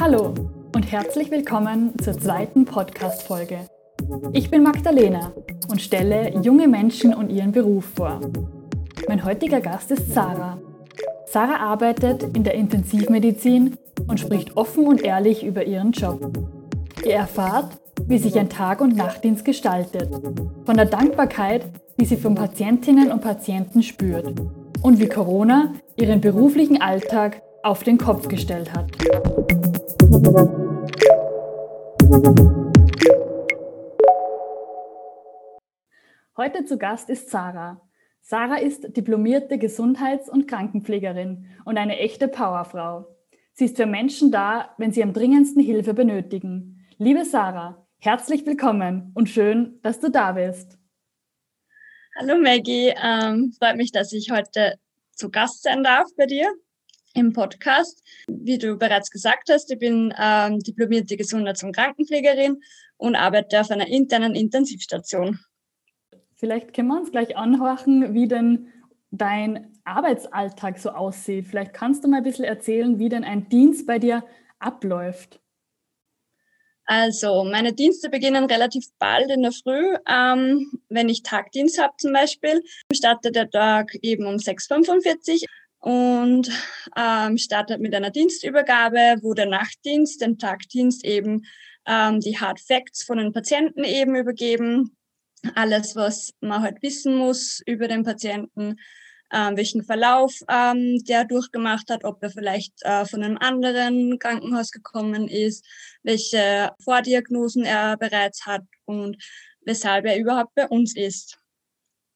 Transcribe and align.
Hallo 0.00 0.32
und 0.74 0.90
herzlich 0.90 1.30
willkommen 1.30 1.92
zur 2.02 2.18
zweiten 2.18 2.64
Podcast-Folge. 2.64 3.58
Ich 4.32 4.50
bin 4.50 4.62
Magdalena 4.62 5.32
und 5.68 5.82
stelle 5.82 6.34
junge 6.40 6.66
Menschen 6.66 7.12
und 7.12 7.28
ihren 7.28 7.52
Beruf 7.52 7.84
vor. 7.94 8.22
Mein 9.06 9.22
heutiger 9.22 9.60
Gast 9.60 9.90
ist 9.90 10.14
Sarah. 10.14 10.56
Sarah 11.26 11.58
arbeitet 11.58 12.22
in 12.34 12.42
der 12.42 12.54
Intensivmedizin 12.54 13.76
und 14.08 14.18
spricht 14.18 14.56
offen 14.56 14.86
und 14.86 15.02
ehrlich 15.02 15.44
über 15.44 15.64
ihren 15.64 15.92
Job. 15.92 16.38
Ihr 17.04 17.16
erfahrt, 17.16 17.78
wie 18.08 18.18
sich 18.18 18.38
ein 18.38 18.48
Tag- 18.48 18.80
und 18.80 18.96
Nachtdienst 18.96 19.44
gestaltet, 19.44 20.08
von 20.64 20.76
der 20.76 20.86
Dankbarkeit, 20.86 21.66
die 21.98 22.04
sie 22.04 22.16
von 22.16 22.36
Patientinnen 22.36 23.10
und 23.10 23.20
Patienten 23.20 23.82
spürt 23.82 24.40
und 24.82 25.00
wie 25.00 25.08
Corona 25.08 25.72
ihren 25.96 26.20
beruflichen 26.20 26.80
Alltag 26.80 27.42
auf 27.64 27.82
den 27.82 27.98
Kopf 27.98 28.28
gestellt 28.28 28.72
hat. 28.72 28.92
Heute 36.36 36.64
zu 36.64 36.78
Gast 36.78 37.10
ist 37.10 37.30
Sarah. 37.30 37.80
Sarah 38.20 38.58
ist 38.58 38.96
diplomierte 38.96 39.58
Gesundheits- 39.58 40.30
und 40.30 40.46
Krankenpflegerin 40.46 41.46
und 41.64 41.76
eine 41.76 41.98
echte 41.98 42.28
Powerfrau. 42.28 43.06
Sie 43.52 43.64
ist 43.64 43.76
für 43.76 43.86
Menschen 43.86 44.30
da, 44.30 44.70
wenn 44.78 44.92
sie 44.92 45.02
am 45.02 45.12
dringendsten 45.12 45.62
Hilfe 45.62 45.94
benötigen. 45.94 46.84
Liebe 46.98 47.24
Sarah, 47.24 47.85
herzlich 47.98 48.46
willkommen 48.46 49.10
und 49.14 49.28
schön, 49.28 49.80
dass 49.82 50.00
du 50.00 50.10
da 50.10 50.32
bist. 50.32 50.78
Hallo 52.18 52.38
Maggie, 52.40 52.94
ähm, 53.02 53.52
freut 53.58 53.76
mich, 53.76 53.92
dass 53.92 54.12
ich 54.12 54.30
heute 54.30 54.78
zu 55.12 55.30
Gast 55.30 55.62
sein 55.62 55.82
darf 55.82 56.08
bei 56.16 56.26
dir 56.26 56.52
im 57.14 57.32
Podcast. 57.32 58.02
Wie 58.28 58.58
du 58.58 58.76
bereits 58.76 59.10
gesagt 59.10 59.48
hast, 59.50 59.70
ich 59.72 59.78
bin 59.78 60.14
ähm, 60.18 60.60
diplomierte 60.60 61.16
Gesundheits- 61.16 61.62
und 61.62 61.74
Krankenpflegerin 61.74 62.60
und 62.96 63.16
arbeite 63.16 63.60
auf 63.60 63.70
einer 63.70 63.88
internen 63.88 64.34
Intensivstation. 64.34 65.38
Vielleicht 66.36 66.74
können 66.74 66.88
wir 66.88 67.00
uns 67.00 67.10
gleich 67.10 67.36
anhören, 67.36 68.14
wie 68.14 68.28
denn 68.28 68.68
dein 69.10 69.72
Arbeitsalltag 69.84 70.78
so 70.78 70.90
aussieht. 70.90 71.48
Vielleicht 71.48 71.72
kannst 71.72 72.04
du 72.04 72.08
mal 72.08 72.18
ein 72.18 72.22
bisschen 72.22 72.44
erzählen, 72.44 72.98
wie 72.98 73.08
denn 73.08 73.24
ein 73.24 73.48
Dienst 73.48 73.86
bei 73.86 73.98
dir 73.98 74.24
abläuft. 74.58 75.40
Also 76.86 77.42
meine 77.42 77.72
Dienste 77.72 78.08
beginnen 78.08 78.44
relativ 78.44 78.86
bald 79.00 79.30
in 79.30 79.42
der 79.42 79.50
Früh. 79.50 79.96
Ähm, 80.08 80.70
wenn 80.88 81.08
ich 81.08 81.24
Tagdienst 81.24 81.80
habe 81.82 81.94
zum 81.98 82.12
Beispiel, 82.12 82.62
startet 82.92 83.34
der 83.34 83.50
Tag 83.50 83.94
eben 84.02 84.24
um 84.26 84.36
6.45 84.36 85.42
Uhr 85.42 85.48
und 85.80 86.48
ähm, 86.96 87.38
startet 87.38 87.80
mit 87.80 87.94
einer 87.94 88.10
Dienstübergabe, 88.10 89.16
wo 89.22 89.34
der 89.34 89.46
Nachtdienst, 89.46 90.20
den 90.20 90.38
Tagdienst 90.38 91.04
eben 91.04 91.42
ähm, 91.86 92.20
die 92.20 92.38
Hard 92.38 92.60
Facts 92.60 93.02
von 93.02 93.18
den 93.18 93.32
Patienten 93.32 93.82
eben 93.82 94.14
übergeben. 94.14 94.96
Alles, 95.56 95.96
was 95.96 96.34
man 96.40 96.62
halt 96.62 96.82
wissen 96.82 97.16
muss 97.16 97.60
über 97.66 97.88
den 97.88 98.04
Patienten, 98.04 98.76
ähm, 99.32 99.56
welchen 99.56 99.82
Verlauf 99.82 100.34
ähm, 100.48 101.02
der 101.04 101.24
durchgemacht 101.24 101.90
hat, 101.90 102.04
ob 102.04 102.22
er 102.22 102.30
vielleicht 102.30 102.74
äh, 102.82 103.04
von 103.04 103.22
einem 103.22 103.38
anderen 103.38 104.18
Krankenhaus 104.18 104.70
gekommen 104.70 105.28
ist, 105.28 105.64
welche 106.02 106.72
Vordiagnosen 106.82 107.64
er 107.64 107.96
bereits 107.96 108.46
hat 108.46 108.62
und 108.84 109.16
weshalb 109.62 110.06
er 110.06 110.18
überhaupt 110.18 110.54
bei 110.54 110.68
uns 110.68 110.96
ist. 110.96 111.38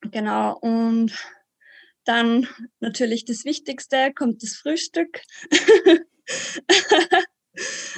Genau, 0.03 0.57
und 0.59 1.13
dann 2.05 2.49
natürlich 2.81 3.25
das 3.25 3.45
Wichtigste, 3.45 4.13
kommt 4.15 4.43
das 4.43 4.55
Frühstück. 4.55 5.21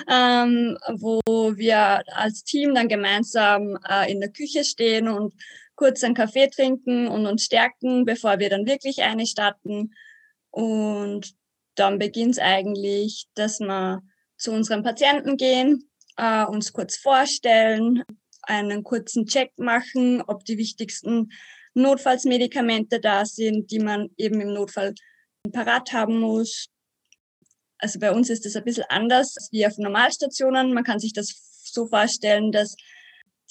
ähm, 0.09 0.79
wo 0.95 1.21
wir 1.27 2.03
als 2.17 2.45
Team 2.45 2.75
dann 2.75 2.89
gemeinsam 2.89 3.79
äh, 3.89 4.11
in 4.11 4.21
der 4.21 4.31
Küche 4.31 4.65
stehen 4.65 5.09
und 5.09 5.35
kurz 5.83 6.05
einen 6.05 6.15
Kaffee 6.15 6.47
trinken 6.47 7.09
und 7.09 7.27
uns 7.27 7.43
stärken, 7.43 8.05
bevor 8.05 8.39
wir 8.39 8.49
dann 8.49 8.67
wirklich 8.67 9.03
eine 9.03 9.27
starten. 9.27 9.93
Und 10.53 11.35
dann 11.75 11.99
beginnt 11.99 12.35
es 12.35 12.39
eigentlich, 12.39 13.27
dass 13.35 13.59
wir 13.59 14.01
zu 14.37 14.53
unseren 14.53 14.85
Patienten 14.85 15.37
gehen, 15.37 15.91
äh, 16.17 16.45
uns 16.45 16.73
kurz 16.73 16.97
vorstellen, 16.97 18.05
einen 18.43 18.85
kurzen 18.85 19.27
Check 19.27 19.59
machen, 19.59 20.23
ob 20.25 20.45
die 20.45 20.57
wichtigsten 20.57 21.33
Notfallsmedikamente 21.75 23.01
da 23.01 23.25
sind, 23.25 23.73
die 23.73 23.81
man 23.81 24.11
eben 24.17 24.41
im 24.41 24.53
Notfall 24.53 24.95
parat 25.51 25.93
haben 25.93 26.21
muss. 26.21 26.69
Also 27.79 27.99
bei 27.99 28.13
uns 28.13 28.31
ist 28.31 28.47
das 28.47 28.55
ein 28.55 28.63
bisschen 28.63 28.85
anders 28.89 29.35
wie 29.51 29.67
auf 29.67 29.77
Normalstationen. 29.79 30.75
Man 30.75 30.85
kann 30.85 31.01
sich 31.01 31.13
das 31.13 31.35
so 31.65 31.89
vorstellen, 31.89 32.53
dass 32.53 32.77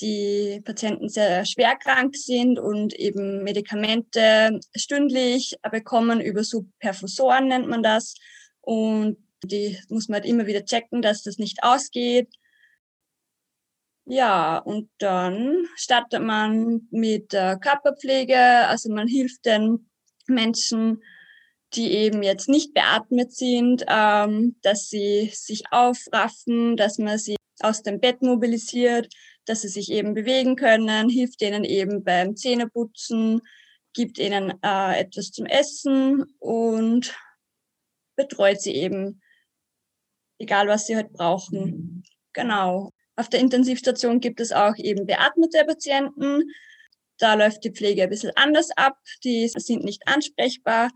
die 0.01 0.61
Patienten 0.65 1.09
sehr 1.09 1.45
schwer 1.45 1.75
krank 1.75 2.15
sind 2.15 2.59
und 2.59 2.93
eben 2.93 3.43
Medikamente 3.43 4.59
stündlich 4.75 5.55
bekommen 5.71 6.19
über 6.19 6.43
so 6.43 6.65
Perfusoren 6.79 7.47
nennt 7.47 7.67
man 7.67 7.83
das. 7.83 8.15
Und 8.61 9.17
die 9.43 9.77
muss 9.89 10.07
man 10.07 10.21
halt 10.21 10.25
immer 10.25 10.47
wieder 10.47 10.65
checken, 10.65 11.01
dass 11.01 11.23
das 11.23 11.37
nicht 11.37 11.63
ausgeht. 11.63 12.29
Ja, 14.05 14.57
und 14.57 14.89
dann 14.97 15.67
startet 15.75 16.21
man 16.21 16.87
mit 16.91 17.33
der 17.33 17.57
Körperpflege, 17.57 18.37
also 18.67 18.91
man 18.91 19.07
hilft 19.07 19.45
den 19.45 19.89
Menschen, 20.27 21.03
die 21.73 21.91
eben 21.91 22.21
jetzt 22.23 22.49
nicht 22.49 22.73
beatmet 22.73 23.31
sind, 23.31 23.85
ähm, 23.87 24.57
dass 24.63 24.89
sie 24.89 25.31
sich 25.33 25.63
aufraffen, 25.71 26.75
dass 26.75 26.97
man 26.97 27.17
sie 27.17 27.37
aus 27.61 27.83
dem 27.83 27.99
Bett 27.99 28.21
mobilisiert, 28.21 29.07
dass 29.45 29.61
sie 29.61 29.69
sich 29.69 29.91
eben 29.91 30.13
bewegen 30.13 30.55
können, 30.55 31.09
hilft 31.09 31.41
ihnen 31.41 31.63
eben 31.63 32.03
beim 32.03 32.35
Zähneputzen, 32.35 33.41
gibt 33.93 34.19
ihnen 34.19 34.53
äh, 34.63 34.99
etwas 34.99 35.31
zum 35.31 35.45
Essen 35.45 36.23
und 36.39 37.15
betreut 38.15 38.61
sie 38.61 38.75
eben, 38.75 39.21
egal 40.39 40.67
was 40.67 40.87
sie 40.87 40.95
halt 40.95 41.11
brauchen. 41.11 42.03
Genau. 42.33 42.91
Auf 43.15 43.29
der 43.29 43.39
Intensivstation 43.39 44.19
gibt 44.19 44.39
es 44.39 44.51
auch 44.51 44.75
eben 44.77 45.05
beatmete 45.05 45.63
Patienten. 45.65 46.51
Da 47.17 47.33
läuft 47.33 47.63
die 47.63 47.71
Pflege 47.71 48.03
ein 48.03 48.09
bisschen 48.09 48.31
anders 48.35 48.69
ab. 48.75 48.97
Die 49.23 49.47
sind 49.47 49.83
nicht 49.83 50.07
ansprechbar. 50.07 50.89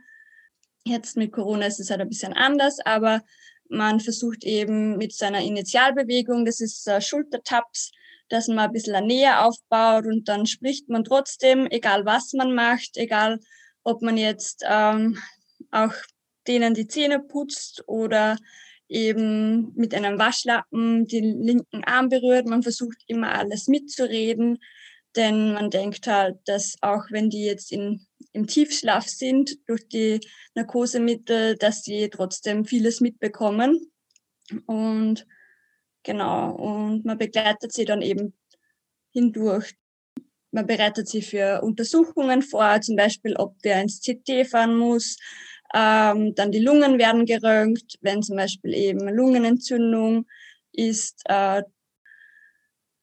Jetzt 0.86 1.18
mit 1.18 1.32
Corona 1.32 1.66
ist 1.66 1.80
es 1.80 1.90
halt 1.90 2.02
ein 2.02 2.10
bisschen 2.10 2.34
anders, 2.34 2.80
aber 2.80 3.22
man 3.70 4.00
versucht 4.00 4.44
eben 4.44 4.98
mit 4.98 5.14
seiner 5.14 5.42
Initialbewegung, 5.42 6.46
das 6.46 6.62
ist 6.62 6.88
äh, 6.88 7.02
Schultertaps, 7.02 7.92
dass 8.30 8.48
man 8.48 8.60
ein 8.60 8.72
bisschen 8.72 8.96
eine 8.96 9.08
Nähe 9.08 9.40
aufbaut 9.42 10.06
und 10.06 10.28
dann 10.28 10.46
spricht 10.46 10.90
man 10.90 11.04
trotzdem, 11.04 11.68
egal 11.70 12.06
was 12.06 12.34
man 12.34 12.54
macht, 12.54 12.98
egal 12.98 13.40
ob 13.84 14.02
man 14.02 14.18
jetzt 14.18 14.64
ähm, 14.68 15.18
auch 15.72 15.94
denen 16.48 16.74
die 16.74 16.88
Zähne 16.88 17.20
putzt 17.20 17.84
oder 17.88 18.38
eben 18.88 19.74
mit 19.76 19.94
einem 19.94 20.20
Waschlappen 20.20 21.08
den 21.08 21.42
linken 21.42 21.84
Arm 21.84 22.10
berührt. 22.10 22.48
Man 22.48 22.64
versucht 22.64 22.98
immer 23.08 23.34
alles 23.34 23.68
mitzureden, 23.68 24.60
denn 25.16 25.54
man 25.54 25.70
denkt 25.70 26.08
halt, 26.08 26.38
dass 26.46 26.76
auch 26.82 27.06
wenn 27.10 27.30
die 27.30 27.46
jetzt 27.46 27.72
in, 27.72 28.06
im 28.34 28.48
Tiefschlaf 28.48 29.08
sind 29.08 29.58
durch 29.68 29.88
die 29.88 30.20
Narkosemittel, 30.56 31.56
dass 31.56 31.84
sie 31.84 32.10
trotzdem 32.10 32.66
vieles 32.66 33.02
mitbekommen. 33.02 33.92
Und 34.68 35.26
Genau, 36.06 36.52
und 36.52 37.04
man 37.04 37.18
begleitet 37.18 37.74
sie 37.74 37.84
dann 37.84 38.02
eben 38.04 38.34
hindurch. 39.12 39.74
Man 40.52 40.68
bereitet 40.68 41.08
sie 41.10 41.24
für 41.24 41.62
Untersuchungen 41.64 42.44
vor, 42.44 42.80
zum 42.82 42.96
Beispiel, 42.96 43.36
ob 43.38 43.60
der 43.64 43.82
ins 43.82 44.02
CT 44.02 44.46
fahren 44.48 44.78
muss. 44.78 45.18
Ähm, 45.74 46.36
dann 46.36 46.52
die 46.52 46.60
Lungen 46.60 47.00
werden 47.00 47.26
geröntgt, 47.26 47.98
wenn 48.02 48.22
zum 48.22 48.38
Beispiel 48.38 48.74
eben 48.76 49.10
Lungenentzündung 49.10 50.28
ist. 50.74 51.22
Äh, 51.26 51.64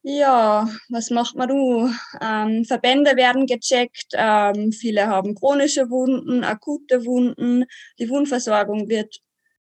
ja, 0.05 0.69
was 0.88 1.10
macht 1.10 1.37
man 1.37 1.48
du? 1.48 1.90
Ähm, 2.20 2.64
Verbände 2.64 3.16
werden 3.16 3.46
gecheckt. 3.46 4.06
Ähm, 4.14 4.72
viele 4.72 5.08
haben 5.08 5.34
chronische 5.34 5.90
Wunden, 5.90 6.44
akute 6.44 7.05
Wunden. 7.05 7.64
Die 7.98 8.08
Wundversorgung 8.08 8.88
wird 8.88 9.20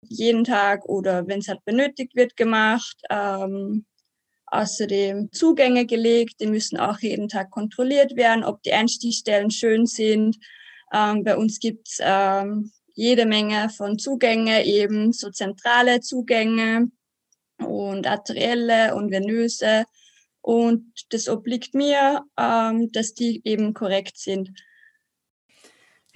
jeden 0.10 0.44
Tag 0.44 0.86
oder 0.86 1.28
wenn 1.28 1.40
es 1.40 1.48
halt 1.48 1.64
benötigt 1.66 2.16
wird, 2.16 2.38
gemacht. 2.38 2.98
Ähm, 3.10 3.86
außerdem 4.48 5.32
Zugänge 5.32 5.86
gelegt, 5.86 6.36
die 6.40 6.48
müssen 6.48 6.78
auch 6.78 7.00
jeden 7.00 7.28
Tag 7.28 7.52
kontrolliert 7.52 8.16
werden, 8.16 8.44
ob 8.44 8.62
die 8.64 8.74
Einstichstellen 8.74 9.52
schön 9.52 9.86
sind. 9.86 10.38
Ähm, 10.94 11.24
bei 11.24 11.36
uns 11.36 11.60
gibt's 11.60 11.98
ähm, 12.02 12.72
jede 12.94 13.26
Menge 13.26 13.70
von 13.70 14.00
Zugänge, 14.00 14.66
eben 14.66 15.12
so 15.12 15.30
zentrale 15.30 16.00
Zugänge 16.00 16.90
und 17.58 18.08
arterielle 18.08 18.96
und 18.96 19.12
venöse. 19.12 19.86
Und 20.42 20.94
das 21.10 21.28
obliegt 21.28 21.74
mir, 21.74 22.24
ähm, 22.38 22.92
dass 22.92 23.14
die 23.14 23.42
eben 23.44 23.74
korrekt 23.74 24.18
sind. 24.18 24.52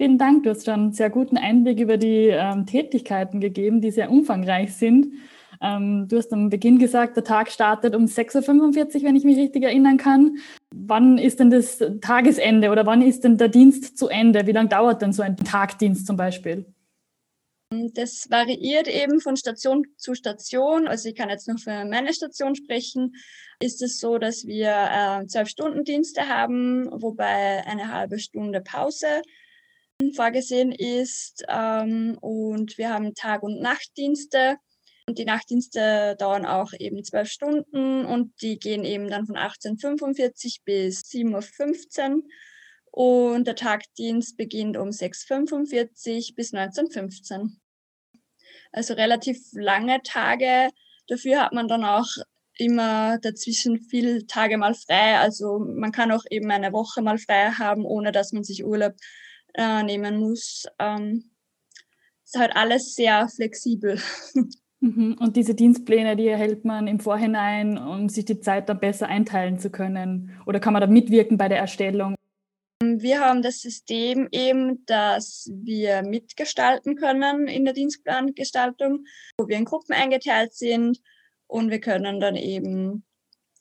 Vielen 0.00 0.16
Dank. 0.16 0.44
Du 0.44 0.48
hast 0.48 0.64
schon 0.64 0.72
einen 0.72 0.92
sehr 0.94 1.10
guten 1.10 1.36
Einblick 1.36 1.78
über 1.78 1.98
die 1.98 2.28
ähm, 2.28 2.64
Tätigkeiten 2.64 3.38
gegeben, 3.38 3.82
die 3.82 3.90
sehr 3.90 4.10
umfangreich 4.10 4.72
sind. 4.74 5.12
Ähm, 5.60 6.08
du 6.08 6.16
hast 6.16 6.32
am 6.32 6.48
Beginn 6.48 6.78
gesagt, 6.78 7.16
der 7.16 7.24
Tag 7.24 7.50
startet 7.50 7.94
um 7.94 8.06
6.45 8.06 8.96
Uhr, 8.96 9.02
wenn 9.02 9.16
ich 9.16 9.24
mich 9.24 9.36
richtig 9.36 9.62
erinnern 9.62 9.98
kann. 9.98 10.38
Wann 10.74 11.18
ist 11.18 11.38
denn 11.38 11.50
das 11.50 11.84
Tagesende 12.00 12.70
oder 12.70 12.86
wann 12.86 13.02
ist 13.02 13.24
denn 13.24 13.36
der 13.36 13.48
Dienst 13.48 13.98
zu 13.98 14.08
Ende? 14.08 14.46
Wie 14.46 14.52
lange 14.52 14.70
dauert 14.70 15.02
denn 15.02 15.12
so 15.12 15.20
ein 15.20 15.36
Tagdienst 15.36 16.06
zum 16.06 16.16
Beispiel? 16.16 16.64
Das 17.92 18.30
variiert 18.30 18.88
eben 18.88 19.20
von 19.20 19.36
Station 19.36 19.84
zu 19.98 20.14
Station. 20.14 20.88
Also 20.88 21.10
ich 21.10 21.14
kann 21.14 21.28
jetzt 21.28 21.46
noch 21.46 21.58
für 21.58 21.84
meine 21.84 22.14
Station 22.14 22.54
sprechen. 22.54 23.16
Ist 23.60 23.82
es 23.82 24.00
so, 24.00 24.16
dass 24.16 24.46
wir 24.46 24.70
äh, 24.70 25.26
zwölf 25.26 25.48
äh, 25.48 25.50
Stunden 25.50 25.84
Dienste 25.84 26.26
haben, 26.26 26.88
wobei 26.90 27.66
eine 27.66 27.92
halbe 27.92 28.18
Stunde 28.18 28.62
Pause 28.62 29.20
vorgesehen 30.14 30.72
ist. 30.72 31.44
Ähm, 31.48 32.18
und 32.20 32.78
wir 32.78 32.90
haben 32.90 33.14
Tag- 33.14 33.42
und 33.42 33.60
Nachtdienste. 33.60 34.56
Und 35.06 35.18
die 35.18 35.24
Nachtdienste 35.24 36.16
dauern 36.18 36.46
auch 36.46 36.72
eben 36.78 37.02
zwölf 37.02 37.28
Stunden 37.28 38.04
und 38.04 38.32
die 38.42 38.58
gehen 38.58 38.84
eben 38.84 39.08
dann 39.08 39.26
von 39.26 39.36
18.45 39.36 40.60
bis 40.64 41.00
7.15 41.00 42.14
Uhr. 42.14 42.22
Und 42.92 43.46
der 43.46 43.56
Tagdienst 43.56 44.36
beginnt 44.36 44.76
um 44.76 44.88
6.45 44.90 46.34
bis 46.34 46.52
19.15 46.52 47.56
Also 48.72 48.94
relativ 48.94 49.38
lange 49.52 50.00
Tage. 50.02 50.70
Dafür 51.08 51.42
hat 51.42 51.52
man 51.52 51.68
dann 51.68 51.84
auch 51.84 52.08
immer 52.56 53.18
dazwischen 53.18 53.80
viele 53.80 54.26
Tage 54.26 54.58
mal 54.58 54.74
frei. 54.74 55.18
Also 55.18 55.58
man 55.58 55.92
kann 55.92 56.12
auch 56.12 56.24
eben 56.30 56.50
eine 56.50 56.72
Woche 56.72 57.02
mal 57.02 57.18
frei 57.18 57.50
haben, 57.50 57.84
ohne 57.84 58.12
dass 58.12 58.32
man 58.32 58.44
sich 58.44 58.64
Urlaub 58.64 58.94
äh, 59.54 59.82
nehmen 59.82 60.18
muss. 60.18 60.66
Ähm, 60.78 61.30
ist 62.24 62.38
halt 62.38 62.54
alles 62.54 62.94
sehr 62.94 63.28
flexibel. 63.28 64.00
Mhm. 64.82 65.18
Und 65.20 65.36
diese 65.36 65.54
Dienstpläne, 65.54 66.16
die 66.16 66.28
erhält 66.28 66.64
man 66.64 66.86
im 66.86 67.00
Vorhinein, 67.00 67.76
um 67.76 68.08
sich 68.08 68.24
die 68.24 68.40
Zeit 68.40 68.70
dann 68.70 68.80
besser 68.80 69.08
einteilen 69.08 69.58
zu 69.58 69.68
können? 69.68 70.40
Oder 70.46 70.58
kann 70.58 70.72
man 70.72 70.80
da 70.80 70.86
mitwirken 70.86 71.36
bei 71.36 71.48
der 71.48 71.58
Erstellung? 71.58 72.14
Wir 72.82 73.20
haben 73.20 73.42
das 73.42 73.60
System 73.60 74.26
eben, 74.32 74.84
dass 74.86 75.50
wir 75.52 76.02
mitgestalten 76.02 76.96
können 76.96 77.46
in 77.46 77.66
der 77.66 77.74
Dienstplangestaltung, 77.74 79.04
wo 79.36 79.48
wir 79.48 79.58
in 79.58 79.66
Gruppen 79.66 79.92
eingeteilt 79.92 80.54
sind 80.54 80.98
und 81.46 81.70
wir 81.70 81.80
können 81.80 82.18
dann 82.18 82.36
eben 82.36 83.04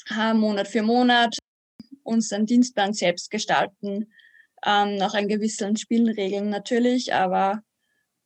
äh, 0.10 0.34
Monat 0.34 0.70
für 0.70 0.84
Monat 0.84 1.38
unseren 2.04 2.46
Dienstplan 2.46 2.94
selbst 2.94 3.30
gestalten 3.30 4.10
ähm, 4.66 4.96
nach 4.96 5.14
einen 5.14 5.28
gewissen 5.28 5.78
Spielregeln 5.78 6.50
natürlich, 6.50 7.14
aber 7.14 7.62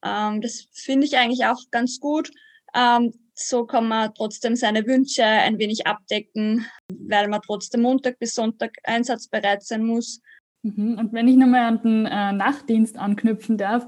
ähm, 0.03 0.41
das 0.41 0.67
finde 0.73 1.05
ich 1.05 1.17
eigentlich 1.17 1.45
auch 1.45 1.59
ganz 1.71 1.99
gut. 1.99 2.31
Ähm, 2.75 3.13
so 3.35 3.65
kann 3.65 3.87
man 3.87 4.13
trotzdem 4.13 4.55
seine 4.55 4.85
Wünsche 4.85 5.23
ein 5.23 5.57
wenig 5.57 5.87
abdecken, 5.87 6.67
weil 6.89 7.27
man 7.27 7.41
trotzdem 7.41 7.81
Montag 7.81 8.19
bis 8.19 8.35
Sonntag 8.35 8.71
einsatzbereit 8.83 9.63
sein 9.63 9.83
muss. 9.83 10.21
Mhm. 10.61 10.97
Und 10.99 11.13
wenn 11.13 11.27
ich 11.27 11.35
nochmal 11.35 11.65
an 11.65 11.81
den 11.81 12.05
äh, 12.05 12.31
Nachtdienst 12.31 12.97
anknüpfen 12.97 13.57
darf, 13.57 13.87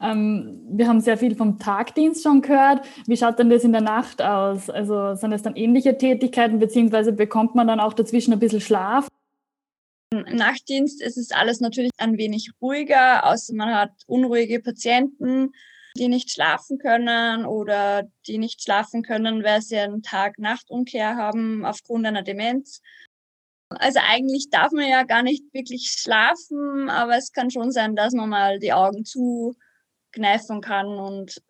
ähm, 0.00 0.60
wir 0.68 0.88
haben 0.88 1.00
sehr 1.00 1.16
viel 1.16 1.34
vom 1.36 1.58
Tagdienst 1.58 2.22
schon 2.22 2.42
gehört. 2.42 2.86
Wie 3.06 3.16
schaut 3.16 3.38
denn 3.38 3.50
das 3.50 3.64
in 3.64 3.72
der 3.72 3.80
Nacht 3.82 4.20
aus? 4.20 4.68
Also 4.68 5.14
sind 5.14 5.32
es 5.32 5.42
dann 5.42 5.56
ähnliche 5.56 5.96
Tätigkeiten, 5.96 6.58
beziehungsweise 6.58 7.12
bekommt 7.12 7.54
man 7.54 7.66
dann 7.66 7.80
auch 7.80 7.92
dazwischen 7.92 8.32
ein 8.32 8.40
bisschen 8.40 8.60
Schlaf? 8.60 9.08
Im 10.26 10.36
Nachtdienst 10.36 11.02
ist 11.02 11.16
es 11.16 11.30
alles 11.30 11.60
natürlich 11.60 11.90
ein 11.98 12.18
wenig 12.18 12.50
ruhiger, 12.60 13.26
außer 13.26 13.54
man 13.54 13.74
hat 13.74 13.92
unruhige 14.06 14.60
Patienten, 14.60 15.52
die 15.96 16.08
nicht 16.08 16.30
schlafen 16.30 16.78
können 16.78 17.44
oder 17.44 18.08
die 18.26 18.38
nicht 18.38 18.62
schlafen 18.62 19.02
können, 19.02 19.44
weil 19.44 19.62
sie 19.62 19.78
einen 19.78 20.02
Tag-Nacht-Umkehr 20.02 21.16
haben 21.16 21.64
aufgrund 21.64 22.06
einer 22.06 22.22
Demenz. 22.22 22.80
Also 23.70 24.00
eigentlich 24.02 24.48
darf 24.50 24.72
man 24.72 24.88
ja 24.88 25.02
gar 25.04 25.22
nicht 25.22 25.44
wirklich 25.52 25.90
schlafen, 25.90 26.88
aber 26.90 27.16
es 27.16 27.32
kann 27.32 27.50
schon 27.50 27.70
sein, 27.70 27.96
dass 27.96 28.12
man 28.12 28.28
mal 28.28 28.58
die 28.58 28.72
Augen 28.72 29.04
zukneifen 29.04 30.60
kann 30.60 30.86
und 30.86 31.42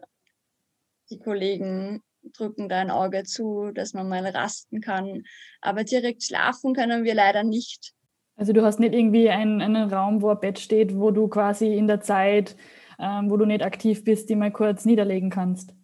die 1.10 1.19
Kollegen 1.19 2.02
drücken 2.22 2.69
da 2.69 2.80
ein 2.80 2.90
Auge 2.90 3.24
zu, 3.24 3.70
dass 3.72 3.94
man 3.94 4.08
mal 4.08 4.26
rasten 4.26 4.80
kann. 4.80 5.24
Aber 5.60 5.84
direkt 5.84 6.22
schlafen 6.22 6.74
können 6.74 7.04
wir 7.04 7.14
leider 7.14 7.42
nicht. 7.42 7.92
Also 8.37 8.52
du 8.52 8.62
hast 8.62 8.81
nicht 8.81 8.94
irgendwie 8.94 9.31
einen, 9.31 9.61
einen 9.61 9.93
Raum, 9.93 10.23
wo 10.23 10.31
ein 10.31 10.40
Bett 10.40 10.58
steht, 10.58 10.96
wo 10.96 11.11
du 11.11 11.29
quasi 11.29 11.76
in 11.76 11.87
der 11.87 12.00
Zeit, 12.00 12.56
ähm, 12.99 13.31
wo 13.31 13.37
du 13.37 13.44
nicht 13.44 13.62
aktiv 13.62 14.05
bist, 14.05 14.31
die 14.31 14.37
mal 14.37 14.50
kurz 14.50 14.84
niederlegen 14.84 15.31
kannst. 15.31 15.75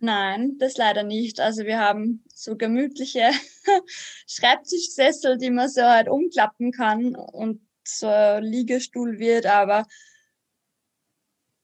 Nein, 0.00 0.58
das 0.58 0.76
leider 0.76 1.02
nicht. 1.02 1.40
Also 1.40 1.64
wir 1.64 1.78
haben 1.78 2.24
so 2.28 2.56
gemütliche 2.56 3.30
Schreibtischsessel, 4.26 5.38
die 5.38 5.50
man 5.50 5.68
so 5.68 5.82
halt 5.82 6.08
umklappen 6.08 6.72
kann 6.72 7.14
und 7.14 7.60
so 7.86 8.08
ein 8.08 8.42
Liegestuhl 8.42 9.18
wird, 9.18 9.46
aber 9.46 9.86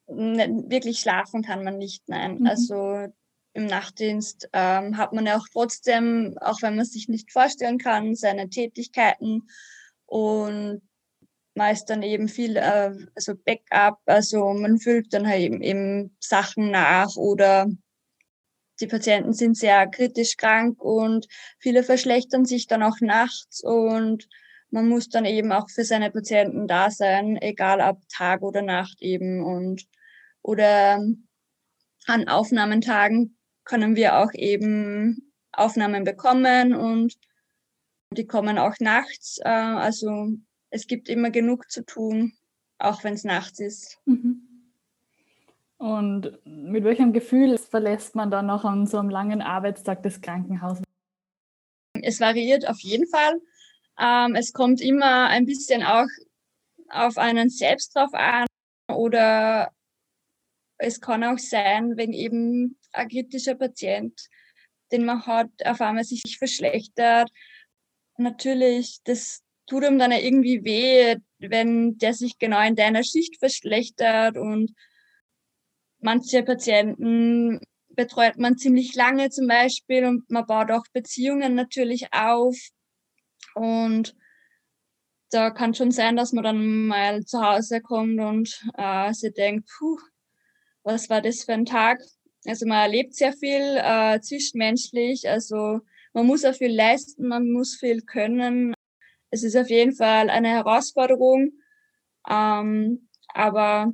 wirklich 0.06 1.00
schlafen 1.00 1.42
kann 1.42 1.64
man 1.64 1.78
nicht. 1.78 2.08
Nein, 2.08 2.38
mhm. 2.40 2.46
also 2.46 3.06
im 3.52 3.66
Nachtdienst 3.66 4.48
ähm, 4.52 4.96
hat 4.96 5.12
man 5.12 5.26
ja 5.26 5.36
auch 5.36 5.46
trotzdem, 5.52 6.36
auch 6.40 6.62
wenn 6.62 6.76
man 6.76 6.84
sich 6.84 7.08
nicht 7.08 7.32
vorstellen 7.32 7.78
kann, 7.78 8.14
seine 8.14 8.48
Tätigkeiten 8.48 9.48
und 10.10 10.82
meist 11.54 11.88
dann 11.88 12.02
eben 12.02 12.28
viel, 12.28 12.56
äh, 12.56 12.92
also 13.14 13.34
Backup, 13.44 14.00
also 14.06 14.52
man 14.52 14.78
füllt 14.78 15.12
dann 15.14 15.26
halt 15.26 15.40
eben, 15.40 15.62
eben 15.62 16.16
Sachen 16.18 16.70
nach 16.70 17.16
oder 17.16 17.70
die 18.80 18.86
Patienten 18.88 19.32
sind 19.34 19.56
sehr 19.56 19.86
kritisch 19.86 20.36
krank 20.36 20.82
und 20.82 21.28
viele 21.58 21.84
verschlechtern 21.84 22.44
sich 22.44 22.66
dann 22.66 22.82
auch 22.82 23.00
nachts 23.00 23.62
und 23.62 24.28
man 24.70 24.88
muss 24.88 25.08
dann 25.08 25.24
eben 25.24 25.52
auch 25.52 25.68
für 25.68 25.84
seine 25.84 26.10
Patienten 26.10 26.66
da 26.66 26.90
sein, 26.90 27.36
egal 27.36 27.80
ob 27.80 28.00
Tag 28.08 28.42
oder 28.42 28.62
Nacht 28.62 29.00
eben 29.00 29.44
und 29.44 29.84
oder 30.42 31.04
an 32.06 32.28
Aufnahmentagen 32.28 33.36
können 33.64 33.94
wir 33.94 34.18
auch 34.18 34.32
eben 34.32 35.32
Aufnahmen 35.52 36.02
bekommen 36.04 36.74
und 36.74 37.16
die 38.12 38.26
kommen 38.26 38.58
auch 38.58 38.74
nachts. 38.80 39.38
Äh, 39.44 39.48
also 39.48 40.28
es 40.70 40.86
gibt 40.86 41.08
immer 41.08 41.30
genug 41.30 41.70
zu 41.70 41.84
tun, 41.84 42.32
auch 42.78 43.04
wenn 43.04 43.14
es 43.14 43.24
nachts 43.24 43.60
ist. 43.60 43.98
Mhm. 44.04 44.46
Und 45.78 46.38
mit 46.44 46.84
welchem 46.84 47.12
Gefühl 47.12 47.56
verlässt 47.56 48.14
man 48.14 48.30
dann 48.30 48.46
noch 48.46 48.64
an 48.64 48.86
so 48.86 48.98
einem 48.98 49.08
langen 49.08 49.40
Arbeitstag 49.40 50.02
das 50.02 50.20
Krankenhaus? 50.20 50.78
Es 52.02 52.20
variiert 52.20 52.68
auf 52.68 52.80
jeden 52.80 53.06
Fall. 53.06 53.40
Ähm, 53.98 54.34
es 54.34 54.52
kommt 54.52 54.80
immer 54.80 55.28
ein 55.28 55.46
bisschen 55.46 55.82
auch 55.82 56.08
auf 56.90 57.16
einen 57.16 57.48
selbst 57.48 57.96
drauf 57.96 58.12
an 58.12 58.46
oder 58.92 59.70
es 60.78 61.00
kann 61.00 61.24
auch 61.24 61.38
sein, 61.38 61.96
wenn 61.96 62.12
eben 62.12 62.78
ein 62.92 63.08
kritischer 63.08 63.54
Patient, 63.54 64.28
den 64.92 65.04
man 65.04 65.24
hat, 65.26 65.50
auf 65.64 65.80
einmal 65.80 66.04
sich 66.04 66.36
verschlechtert, 66.38 67.30
natürlich, 68.20 69.00
das 69.04 69.42
tut 69.66 69.84
ihm 69.84 69.98
dann 69.98 70.12
irgendwie 70.12 70.64
weh, 70.64 71.16
wenn 71.38 71.98
der 71.98 72.14
sich 72.14 72.38
genau 72.38 72.60
in 72.66 72.76
deiner 72.76 73.02
Schicht 73.04 73.38
verschlechtert 73.38 74.36
und 74.36 74.72
manche 76.00 76.42
Patienten 76.42 77.60
betreut 77.88 78.38
man 78.38 78.56
ziemlich 78.56 78.94
lange 78.94 79.30
zum 79.30 79.46
Beispiel 79.46 80.04
und 80.04 80.30
man 80.30 80.46
baut 80.46 80.70
auch 80.70 80.84
Beziehungen 80.92 81.54
natürlich 81.54 82.12
auf 82.12 82.56
und 83.54 84.14
da 85.30 85.50
kann 85.50 85.74
schon 85.74 85.92
sein, 85.92 86.16
dass 86.16 86.32
man 86.32 86.44
dann 86.44 86.86
mal 86.86 87.24
zu 87.24 87.40
Hause 87.40 87.80
kommt 87.80 88.18
und 88.20 88.60
äh, 88.76 89.12
sie 89.12 89.32
denkt, 89.32 89.68
puh, 89.78 89.98
was 90.82 91.08
war 91.08 91.22
das 91.22 91.44
für 91.44 91.52
ein 91.52 91.66
Tag? 91.66 92.00
Also 92.46 92.66
man 92.66 92.78
erlebt 92.78 93.14
sehr 93.14 93.32
viel 93.32 93.76
äh, 93.76 94.20
zwischenmenschlich, 94.20 95.28
also 95.28 95.80
man 96.12 96.26
muss 96.26 96.44
auch 96.44 96.54
viel 96.54 96.74
leisten, 96.74 97.28
man 97.28 97.50
muss 97.50 97.76
viel 97.76 98.02
können. 98.02 98.74
Es 99.30 99.42
ist 99.42 99.56
auf 99.56 99.70
jeden 99.70 99.94
Fall 99.94 100.28
eine 100.28 100.48
Herausforderung, 100.48 101.52
ähm, 102.28 103.08
aber 103.28 103.92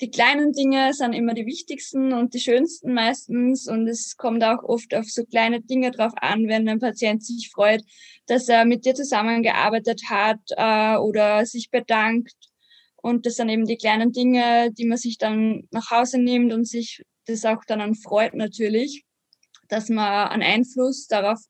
die 0.00 0.10
kleinen 0.10 0.52
Dinge 0.52 0.92
sind 0.92 1.12
immer 1.12 1.34
die 1.34 1.46
wichtigsten 1.46 2.12
und 2.12 2.34
die 2.34 2.40
schönsten 2.40 2.94
meistens. 2.94 3.68
Und 3.68 3.86
es 3.86 4.16
kommt 4.16 4.42
auch 4.42 4.62
oft 4.64 4.92
auf 4.94 5.08
so 5.08 5.24
kleine 5.24 5.62
Dinge 5.62 5.92
drauf 5.92 6.12
an, 6.16 6.48
wenn 6.48 6.68
ein 6.68 6.80
Patient 6.80 7.24
sich 7.24 7.50
freut, 7.54 7.82
dass 8.26 8.48
er 8.48 8.64
mit 8.64 8.84
dir 8.84 8.94
zusammengearbeitet 8.94 10.02
hat 10.10 10.40
äh, 10.50 10.96
oder 10.96 11.46
sich 11.46 11.70
bedankt. 11.70 12.34
Und 12.96 13.24
das 13.24 13.36
sind 13.36 13.50
eben 13.50 13.66
die 13.66 13.76
kleinen 13.76 14.10
Dinge, 14.10 14.72
die 14.72 14.86
man 14.86 14.98
sich 14.98 15.16
dann 15.16 15.68
nach 15.70 15.90
Hause 15.90 16.18
nimmt 16.18 16.52
und 16.52 16.66
sich 16.66 17.02
das 17.26 17.44
auch 17.44 17.64
dann 17.66 17.94
freut 17.94 18.34
natürlich 18.34 19.04
dass 19.74 19.88
man 19.88 20.28
einen 20.28 20.42
Einfluss 20.44 21.08
darauf 21.08 21.40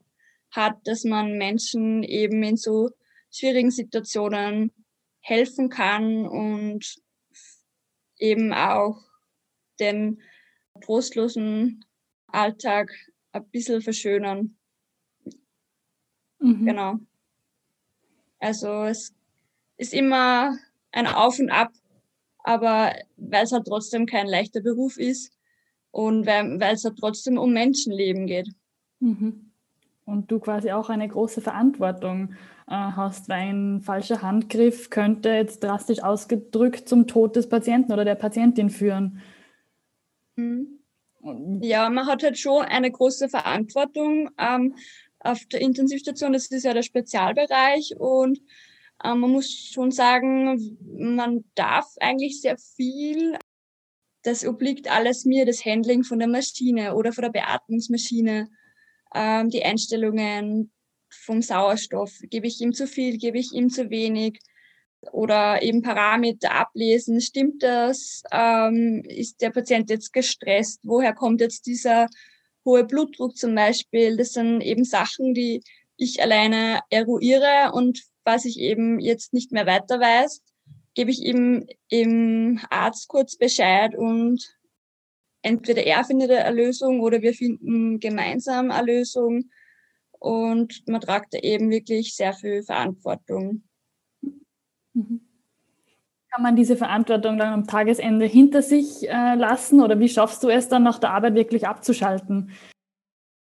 hat, 0.50 0.78
dass 0.84 1.04
man 1.04 1.36
Menschen 1.36 2.02
eben 2.02 2.42
in 2.42 2.56
so 2.56 2.88
schwierigen 3.30 3.70
Situationen 3.70 4.72
helfen 5.20 5.68
kann 5.68 6.26
und 6.26 7.02
eben 8.18 8.54
auch 8.54 8.98
den 9.78 10.22
trostlosen 10.80 11.84
Alltag 12.28 12.90
ein 13.32 13.46
bisschen 13.50 13.82
verschönern. 13.82 14.56
Mhm. 16.38 16.64
Genau. 16.64 16.94
Also 18.38 18.84
es 18.84 19.12
ist 19.76 19.92
immer 19.92 20.56
ein 20.92 21.06
Auf 21.06 21.38
und 21.40 21.50
Ab, 21.50 21.74
aber 22.38 22.94
weil 23.18 23.44
es 23.44 23.52
halt 23.52 23.66
trotzdem 23.66 24.06
kein 24.06 24.26
leichter 24.26 24.62
Beruf 24.62 24.96
ist 24.96 25.33
und 25.94 26.26
weil, 26.26 26.58
weil 26.58 26.74
es 26.74 26.84
halt 26.84 26.98
trotzdem 26.98 27.38
um 27.38 27.52
Menschenleben 27.52 28.26
geht. 28.26 28.48
Mhm. 28.98 29.52
Und 30.04 30.30
du 30.30 30.40
quasi 30.40 30.72
auch 30.72 30.90
eine 30.90 31.06
große 31.06 31.40
Verantwortung 31.40 32.34
äh, 32.66 32.72
hast, 32.72 33.28
weil 33.28 33.48
ein 33.48 33.80
falscher 33.80 34.20
Handgriff 34.20 34.90
könnte 34.90 35.28
jetzt 35.28 35.62
drastisch 35.62 36.02
ausgedrückt 36.02 36.88
zum 36.88 37.06
Tod 37.06 37.36
des 37.36 37.48
Patienten 37.48 37.92
oder 37.92 38.04
der 38.04 38.16
Patientin 38.16 38.70
führen. 38.70 39.22
Mhm. 40.34 40.80
Ja, 41.62 41.88
man 41.88 42.06
hat 42.06 42.24
halt 42.24 42.38
schon 42.38 42.64
eine 42.64 42.90
große 42.90 43.28
Verantwortung 43.28 44.30
ähm, 44.36 44.74
auf 45.20 45.46
der 45.46 45.60
Intensivstation. 45.60 46.32
Das 46.32 46.50
ist 46.50 46.64
ja 46.64 46.74
der 46.74 46.82
Spezialbereich 46.82 47.94
und 47.96 48.40
ähm, 49.02 49.20
man 49.20 49.30
muss 49.30 49.48
schon 49.72 49.92
sagen, 49.92 50.76
man 50.98 51.44
darf 51.54 51.86
eigentlich 52.00 52.40
sehr 52.40 52.58
viel. 52.58 53.38
Das 54.24 54.44
obliegt 54.44 54.90
alles 54.90 55.26
mir, 55.26 55.44
das 55.44 55.64
Handling 55.64 56.02
von 56.02 56.18
der 56.18 56.28
Maschine 56.28 56.94
oder 56.94 57.12
von 57.12 57.22
der 57.22 57.30
Beatmungsmaschine, 57.30 58.48
ähm, 59.14 59.50
die 59.50 59.62
Einstellungen 59.62 60.72
vom 61.10 61.42
Sauerstoff. 61.42 62.10
Gebe 62.30 62.46
ich 62.46 62.60
ihm 62.60 62.72
zu 62.72 62.86
viel, 62.86 63.18
gebe 63.18 63.38
ich 63.38 63.52
ihm 63.52 63.68
zu 63.68 63.90
wenig? 63.90 64.38
Oder 65.12 65.62
eben 65.62 65.82
Parameter 65.82 66.52
ablesen. 66.52 67.20
Stimmt 67.20 67.62
das? 67.62 68.22
Ähm, 68.32 69.02
ist 69.06 69.42
der 69.42 69.50
Patient 69.50 69.90
jetzt 69.90 70.14
gestresst? 70.14 70.80
Woher 70.84 71.12
kommt 71.12 71.42
jetzt 71.42 71.66
dieser 71.66 72.08
hohe 72.64 72.84
Blutdruck 72.84 73.36
zum 73.36 73.54
Beispiel? 73.54 74.16
Das 74.16 74.32
sind 74.32 74.62
eben 74.62 74.84
Sachen, 74.84 75.34
die 75.34 75.62
ich 75.98 76.22
alleine 76.22 76.80
eruiere 76.88 77.72
und 77.74 78.02
was 78.24 78.46
ich 78.46 78.58
eben 78.58 78.98
jetzt 79.00 79.34
nicht 79.34 79.52
mehr 79.52 79.66
weiter 79.66 80.00
weiß, 80.00 80.40
gebe 80.94 81.10
ich 81.10 81.20
ihm 81.20 81.66
im 81.88 82.60
Arzt 82.70 83.08
kurz 83.08 83.36
Bescheid 83.36 83.94
und 83.96 84.56
entweder 85.42 85.84
er 85.84 86.04
findet 86.04 86.30
eine 86.30 86.56
Lösung 86.56 87.00
oder 87.00 87.20
wir 87.20 87.34
finden 87.34 88.00
gemeinsam 88.00 88.70
eine 88.70 88.86
Lösung 88.86 89.50
und 90.18 90.86
man 90.88 91.00
tragt 91.00 91.34
da 91.34 91.38
eben 91.38 91.70
wirklich 91.70 92.14
sehr 92.14 92.32
viel 92.32 92.62
Verantwortung. 92.62 93.62
Mhm. 94.94 95.20
Kann 96.30 96.42
man 96.42 96.56
diese 96.56 96.76
Verantwortung 96.76 97.38
dann 97.38 97.52
am 97.52 97.66
Tagesende 97.66 98.26
hinter 98.26 98.62
sich 98.62 99.08
äh, 99.08 99.34
lassen 99.34 99.80
oder 99.80 100.00
wie 100.00 100.08
schaffst 100.08 100.42
du 100.42 100.48
es 100.48 100.68
dann 100.68 100.82
nach 100.82 100.98
der 100.98 101.10
Arbeit 101.10 101.34
wirklich 101.34 101.66
abzuschalten? 101.66 102.52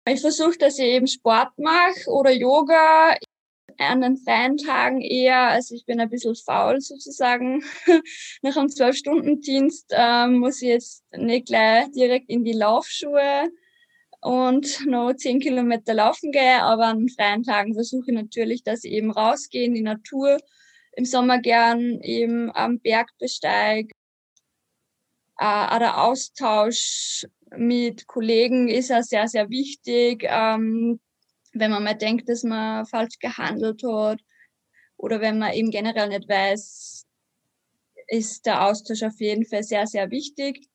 Ich 0.08 0.22
versuche, 0.22 0.58
dass 0.58 0.78
ich 0.78 0.86
eben 0.86 1.08
Sport 1.08 1.58
mache 1.58 2.10
oder 2.10 2.32
Yoga 2.32 3.16
an 3.80 4.02
den 4.02 4.18
freien 4.18 4.58
Tagen 4.58 5.02
eher, 5.02 5.40
also 5.40 5.76
ich 5.76 5.86
bin 5.86 6.00
ein 6.00 6.10
bisschen 6.10 6.36
faul 6.36 6.82
sozusagen. 6.82 7.64
Nach 8.42 8.58
einem 8.58 8.70
Zwölf-Stunden-Dienst 8.70 9.92
ähm, 9.92 10.40
muss 10.40 10.62
ich 10.62 10.70
jetzt 10.70 11.06
nicht 11.16 11.48
gleich 11.48 11.92
direkt 11.92 12.30
in 12.30 12.44
die 12.44 12.54
Laufschuhe 12.54 13.50
und 14.22 14.86
noch 14.88 15.14
zehn 15.14 15.40
Kilometer 15.40 15.94
laufen 15.94 16.32
gehe, 16.32 16.62
aber 16.62 16.88
an 16.88 17.10
freien 17.10 17.44
Tagen 17.44 17.74
versuche 17.74 18.06
ich 18.08 18.16
natürlich, 18.16 18.64
dass 18.64 18.84
ich 18.84 18.92
eben 18.92 19.12
rausgehe 19.12 19.66
in 19.66 19.74
die 19.74 19.82
Natur. 19.82 20.40
Im 20.94 21.06
Sommer 21.06 21.40
gern 21.40 22.00
eben 22.02 22.50
am 22.56 22.80
Berg 22.80 23.12
besteige. 23.20 23.90
Äh, 25.38 25.80
der 25.80 26.02
Austausch 26.02 27.28
mit 27.56 28.08
Kollegen 28.08 28.68
ist 28.70 28.90
ja 28.90 29.04
sehr, 29.04 29.28
sehr 29.28 29.50
wichtig. 29.50 30.26
Ähm, 30.28 31.00
wenn 31.56 31.72
man 31.72 31.84
mal 31.84 31.96
denkt, 31.96 32.30
dass 32.30 32.44
man 32.44 32.86
falsch 32.86 33.18
gehandelt 33.20 33.82
hat 33.84 34.20
oder 34.98 35.22
wenn 35.22 35.40
man 35.40 35.54
eben 35.54 35.72
generell 35.72 36.10
nicht 36.10 36.28
weiß, 36.28 37.06
ist 38.08 38.46
der 38.46 38.66
Austausch 38.66 39.04
auf 39.04 39.20
jeden 39.20 39.46
Fall 39.46 39.64
sehr, 39.64 39.88
sehr 39.88 40.12
wichtig. 40.12 40.68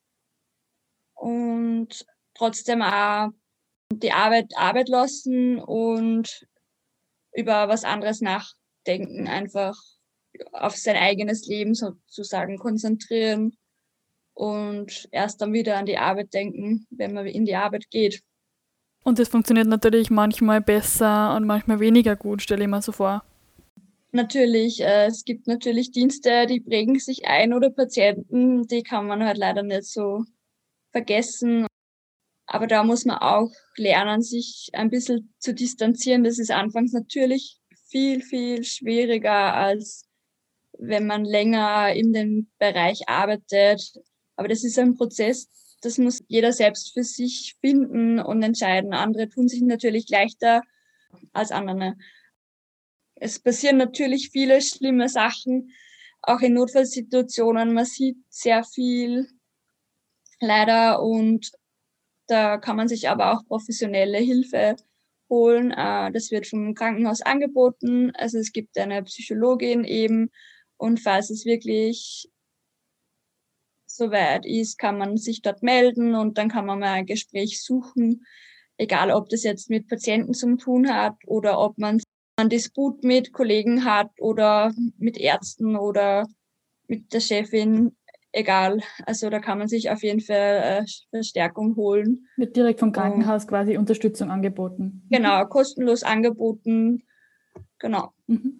Und 1.14 2.06
trotzdem 2.34 2.82
auch 2.82 3.28
die 3.92 4.12
Arbeit 4.12 4.52
Arbeit 4.56 4.88
lassen 4.88 5.58
und 5.58 6.46
über 7.32 7.68
was 7.68 7.84
anderes 7.84 8.20
nachdenken, 8.20 9.28
einfach 9.28 9.76
auf 10.52 10.76
sein 10.76 10.96
eigenes 10.96 11.46
Leben 11.46 11.74
sozusagen 11.74 12.58
konzentrieren 12.58 13.56
und 14.32 15.08
erst 15.12 15.42
dann 15.42 15.52
wieder 15.52 15.76
an 15.76 15.86
die 15.86 15.98
Arbeit 15.98 16.32
denken, 16.32 16.86
wenn 16.90 17.12
man 17.12 17.26
in 17.26 17.44
die 17.44 17.56
Arbeit 17.56 17.90
geht. 17.90 18.22
Und 19.02 19.18
das 19.18 19.28
funktioniert 19.28 19.66
natürlich 19.66 20.10
manchmal 20.10 20.60
besser 20.60 21.34
und 21.36 21.46
manchmal 21.46 21.80
weniger 21.80 22.16
gut, 22.16 22.42
stelle 22.42 22.64
ich 22.64 22.68
mir 22.68 22.82
so 22.82 22.92
vor. 22.92 23.24
Natürlich, 24.12 24.80
äh, 24.80 25.06
es 25.06 25.24
gibt 25.24 25.46
natürlich 25.46 25.92
Dienste, 25.92 26.46
die 26.46 26.60
prägen 26.60 26.98
sich 26.98 27.26
ein 27.26 27.54
oder 27.54 27.70
Patienten, 27.70 28.66
die 28.66 28.82
kann 28.82 29.06
man 29.06 29.24
halt 29.24 29.38
leider 29.38 29.62
nicht 29.62 29.84
so 29.84 30.24
vergessen. 30.92 31.66
Aber 32.46 32.66
da 32.66 32.82
muss 32.82 33.04
man 33.04 33.18
auch 33.18 33.50
lernen, 33.76 34.22
sich 34.22 34.70
ein 34.72 34.90
bisschen 34.90 35.32
zu 35.38 35.54
distanzieren. 35.54 36.24
Das 36.24 36.38
ist 36.40 36.50
anfangs 36.50 36.92
natürlich 36.92 37.60
viel, 37.88 38.20
viel 38.22 38.64
schwieriger, 38.64 39.54
als 39.54 40.04
wenn 40.76 41.06
man 41.06 41.24
länger 41.24 41.92
in 41.92 42.12
dem 42.12 42.50
Bereich 42.58 43.08
arbeitet. 43.08 43.92
Aber 44.34 44.48
das 44.48 44.64
ist 44.64 44.78
ein 44.78 44.96
Prozess, 44.96 45.48
das 45.80 45.98
muss 45.98 46.22
jeder 46.28 46.52
selbst 46.52 46.92
für 46.92 47.04
sich 47.04 47.56
finden 47.60 48.18
und 48.18 48.42
entscheiden. 48.42 48.92
Andere 48.92 49.28
tun 49.28 49.48
sich 49.48 49.62
natürlich 49.62 50.08
leichter 50.08 50.62
als 51.32 51.52
andere. 51.52 51.96
Es 53.14 53.38
passieren 53.38 53.76
natürlich 53.76 54.30
viele 54.30 54.60
schlimme 54.62 55.08
Sachen, 55.08 55.72
auch 56.22 56.40
in 56.40 56.54
Notfallsituationen. 56.54 57.74
Man 57.74 57.84
sieht 57.84 58.16
sehr 58.28 58.64
viel 58.64 59.28
leider 60.40 61.02
und 61.02 61.50
da 62.26 62.58
kann 62.58 62.76
man 62.76 62.88
sich 62.88 63.08
aber 63.08 63.32
auch 63.32 63.44
professionelle 63.46 64.18
Hilfe 64.18 64.76
holen. 65.28 65.70
Äh, 65.70 66.12
das 66.12 66.30
wird 66.30 66.46
vom 66.46 66.74
Krankenhaus 66.74 67.22
angeboten. 67.22 68.12
Also 68.14 68.38
es 68.38 68.52
gibt 68.52 68.78
eine 68.78 69.02
Psychologin 69.02 69.84
eben 69.84 70.30
und 70.76 71.00
falls 71.00 71.30
es 71.30 71.44
wirklich 71.44 72.29
soweit 74.00 74.46
ist, 74.46 74.78
kann 74.78 74.98
man 74.98 75.16
sich 75.18 75.42
dort 75.42 75.62
melden 75.62 76.14
und 76.14 76.38
dann 76.38 76.48
kann 76.48 76.66
man 76.66 76.78
mal 76.80 76.92
ein 76.94 77.06
Gespräch 77.06 77.62
suchen, 77.62 78.24
egal 78.78 79.10
ob 79.10 79.28
das 79.28 79.44
jetzt 79.44 79.68
mit 79.68 79.88
Patienten 79.88 80.32
zu 80.32 80.56
tun 80.56 80.92
hat 80.92 81.16
oder 81.26 81.60
ob 81.60 81.76
man 81.78 82.00
einen 82.36 82.50
Disput 82.50 83.04
mit 83.04 83.32
Kollegen 83.32 83.84
hat 83.84 84.10
oder 84.18 84.72
mit 84.96 85.18
Ärzten 85.18 85.76
oder 85.76 86.26
mit 86.88 87.12
der 87.12 87.20
Chefin, 87.20 87.94
egal. 88.32 88.80
Also 89.04 89.28
da 89.28 89.38
kann 89.38 89.58
man 89.58 89.68
sich 89.68 89.90
auf 89.90 90.02
jeden 90.02 90.20
Fall 90.20 90.82
äh, 90.82 90.84
Verstärkung 91.10 91.76
holen. 91.76 92.26
Wird 92.36 92.56
direkt 92.56 92.80
vom 92.80 92.92
Krankenhaus 92.92 93.46
quasi 93.46 93.76
Unterstützung 93.76 94.30
angeboten. 94.30 95.06
Genau, 95.10 95.44
kostenlos 95.44 96.02
angeboten. 96.02 97.02
Genau. 97.78 98.12
Mhm. 98.26 98.59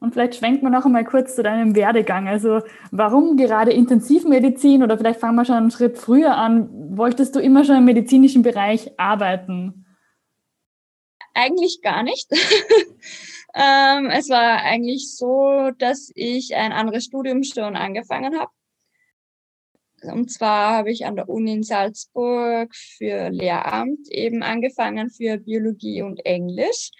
Und 0.00 0.12
vielleicht 0.12 0.36
schwenkt 0.36 0.62
man 0.62 0.72
noch 0.72 0.84
einmal 0.84 1.04
kurz 1.04 1.36
zu 1.36 1.42
deinem 1.42 1.74
Werdegang. 1.74 2.28
Also 2.28 2.60
warum 2.90 3.36
gerade 3.36 3.72
Intensivmedizin 3.72 4.82
oder 4.82 4.98
vielleicht 4.98 5.20
fangen 5.20 5.36
wir 5.36 5.44
schon 5.44 5.56
einen 5.56 5.70
Schritt 5.70 5.98
früher 5.98 6.36
an. 6.36 6.68
Wolltest 6.96 7.34
du 7.34 7.40
immer 7.40 7.64
schon 7.64 7.76
im 7.76 7.84
medizinischen 7.84 8.42
Bereich 8.42 8.98
arbeiten? 8.98 9.86
Eigentlich 11.34 11.80
gar 11.82 12.02
nicht. 12.02 12.30
ähm, 13.54 14.10
es 14.10 14.28
war 14.28 14.62
eigentlich 14.62 15.16
so, 15.16 15.70
dass 15.78 16.10
ich 16.14 16.54
ein 16.54 16.72
anderes 16.72 17.04
Studium 17.04 17.42
schon 17.42 17.76
angefangen 17.76 18.38
habe. 18.38 18.50
Und 20.02 20.32
zwar 20.32 20.72
habe 20.76 20.90
ich 20.90 21.06
an 21.06 21.16
der 21.16 21.28
Uni 21.28 21.52
in 21.52 21.62
Salzburg 21.62 22.74
für 22.74 23.30
Lehramt 23.30 24.08
eben 24.10 24.42
angefangen 24.42 25.10
für 25.10 25.38
Biologie 25.38 26.02
und 26.02 26.24
Englisch. 26.26 26.90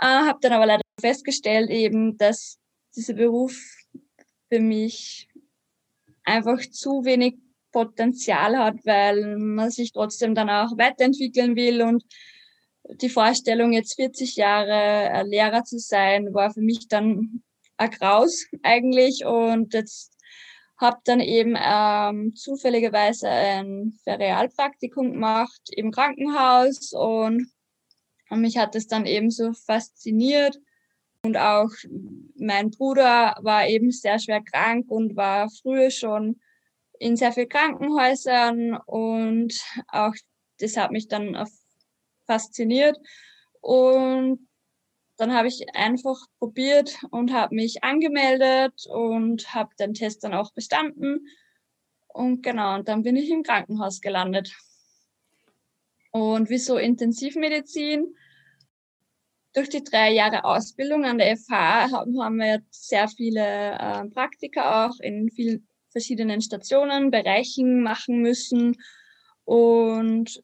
Äh, 0.00 0.06
habe 0.06 0.38
dann 0.40 0.52
aber 0.52 0.66
leider 0.66 0.82
festgestellt 1.00 1.70
eben, 1.70 2.16
dass 2.18 2.58
dieser 2.96 3.14
Beruf 3.14 3.56
für 4.48 4.60
mich 4.60 5.28
einfach 6.24 6.60
zu 6.70 7.04
wenig 7.04 7.36
Potenzial 7.72 8.56
hat, 8.56 8.76
weil 8.84 9.36
man 9.36 9.70
sich 9.70 9.92
trotzdem 9.92 10.34
dann 10.34 10.48
auch 10.48 10.78
weiterentwickeln 10.78 11.56
will. 11.56 11.82
Und 11.82 12.04
die 13.00 13.08
Vorstellung, 13.08 13.72
jetzt 13.72 13.96
40 13.96 14.36
Jahre 14.36 15.26
Lehrer 15.26 15.64
zu 15.64 15.78
sein, 15.78 16.32
war 16.32 16.52
für 16.52 16.60
mich 16.60 16.86
dann 16.88 17.42
ein 17.76 17.90
Graus 17.90 18.46
eigentlich. 18.62 19.24
Und 19.24 19.74
jetzt 19.74 20.16
habe 20.78 20.98
dann 21.04 21.20
eben 21.20 21.56
ähm, 21.60 22.34
zufälligerweise 22.36 23.28
ein 23.28 23.98
Ferialpraktikum 24.04 25.12
gemacht 25.12 25.62
im 25.70 25.90
Krankenhaus 25.90 26.92
und, 26.92 27.48
und 28.30 28.40
mich 28.40 28.58
hat 28.58 28.74
es 28.74 28.86
dann 28.86 29.06
eben 29.06 29.30
so 29.30 29.52
fasziniert 29.52 30.58
und 31.22 31.36
auch 31.36 31.70
mein 32.36 32.70
Bruder 32.70 33.36
war 33.40 33.66
eben 33.66 33.90
sehr 33.90 34.18
schwer 34.18 34.42
krank 34.42 34.90
und 34.90 35.16
war 35.16 35.48
früher 35.50 35.90
schon 35.90 36.40
in 36.98 37.16
sehr 37.16 37.32
vielen 37.32 37.48
Krankenhäusern 37.48 38.76
und 38.86 39.60
auch 39.88 40.14
das 40.58 40.76
hat 40.76 40.90
mich 40.90 41.08
dann 41.08 41.36
fasziniert. 42.26 42.98
Und 43.60 44.48
dann 45.16 45.32
habe 45.32 45.48
ich 45.48 45.64
einfach 45.74 46.18
probiert 46.38 46.98
und 47.10 47.32
habe 47.32 47.54
mich 47.54 47.84
angemeldet 47.84 48.86
und 48.88 49.54
habe 49.54 49.74
den 49.78 49.94
Test 49.94 50.24
dann 50.24 50.34
auch 50.34 50.52
bestanden. 50.52 51.26
Und 52.08 52.42
genau, 52.42 52.74
und 52.74 52.88
dann 52.88 53.02
bin 53.02 53.16
ich 53.16 53.30
im 53.30 53.42
Krankenhaus 53.42 54.00
gelandet. 54.00 54.54
Und 56.14 56.48
wieso 56.48 56.78
Intensivmedizin? 56.78 58.14
Durch 59.52 59.68
die 59.68 59.82
drei 59.82 60.12
Jahre 60.12 60.44
Ausbildung 60.44 61.04
an 61.04 61.18
der 61.18 61.36
FH 61.36 61.90
haben, 61.90 62.38
wir 62.38 62.62
sehr 62.70 63.08
viele 63.08 63.72
äh, 63.72 64.08
Praktika 64.10 64.86
auch 64.86 65.00
in 65.00 65.28
vielen 65.30 65.66
verschiedenen 65.90 66.40
Stationen, 66.40 67.10
Bereichen 67.10 67.82
machen 67.82 68.20
müssen. 68.20 68.76
Und 69.44 70.40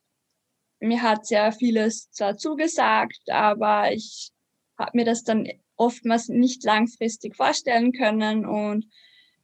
mir 0.80 1.02
hat 1.02 1.26
sehr 1.26 1.52
vieles 1.52 2.10
zwar 2.10 2.36
zugesagt, 2.36 3.20
aber 3.28 3.92
ich 3.92 4.32
habe 4.76 4.90
mir 4.94 5.04
das 5.04 5.22
dann 5.22 5.46
oftmals 5.76 6.28
nicht 6.28 6.64
langfristig 6.64 7.36
vorstellen 7.36 7.92
können 7.92 8.44
und 8.44 8.86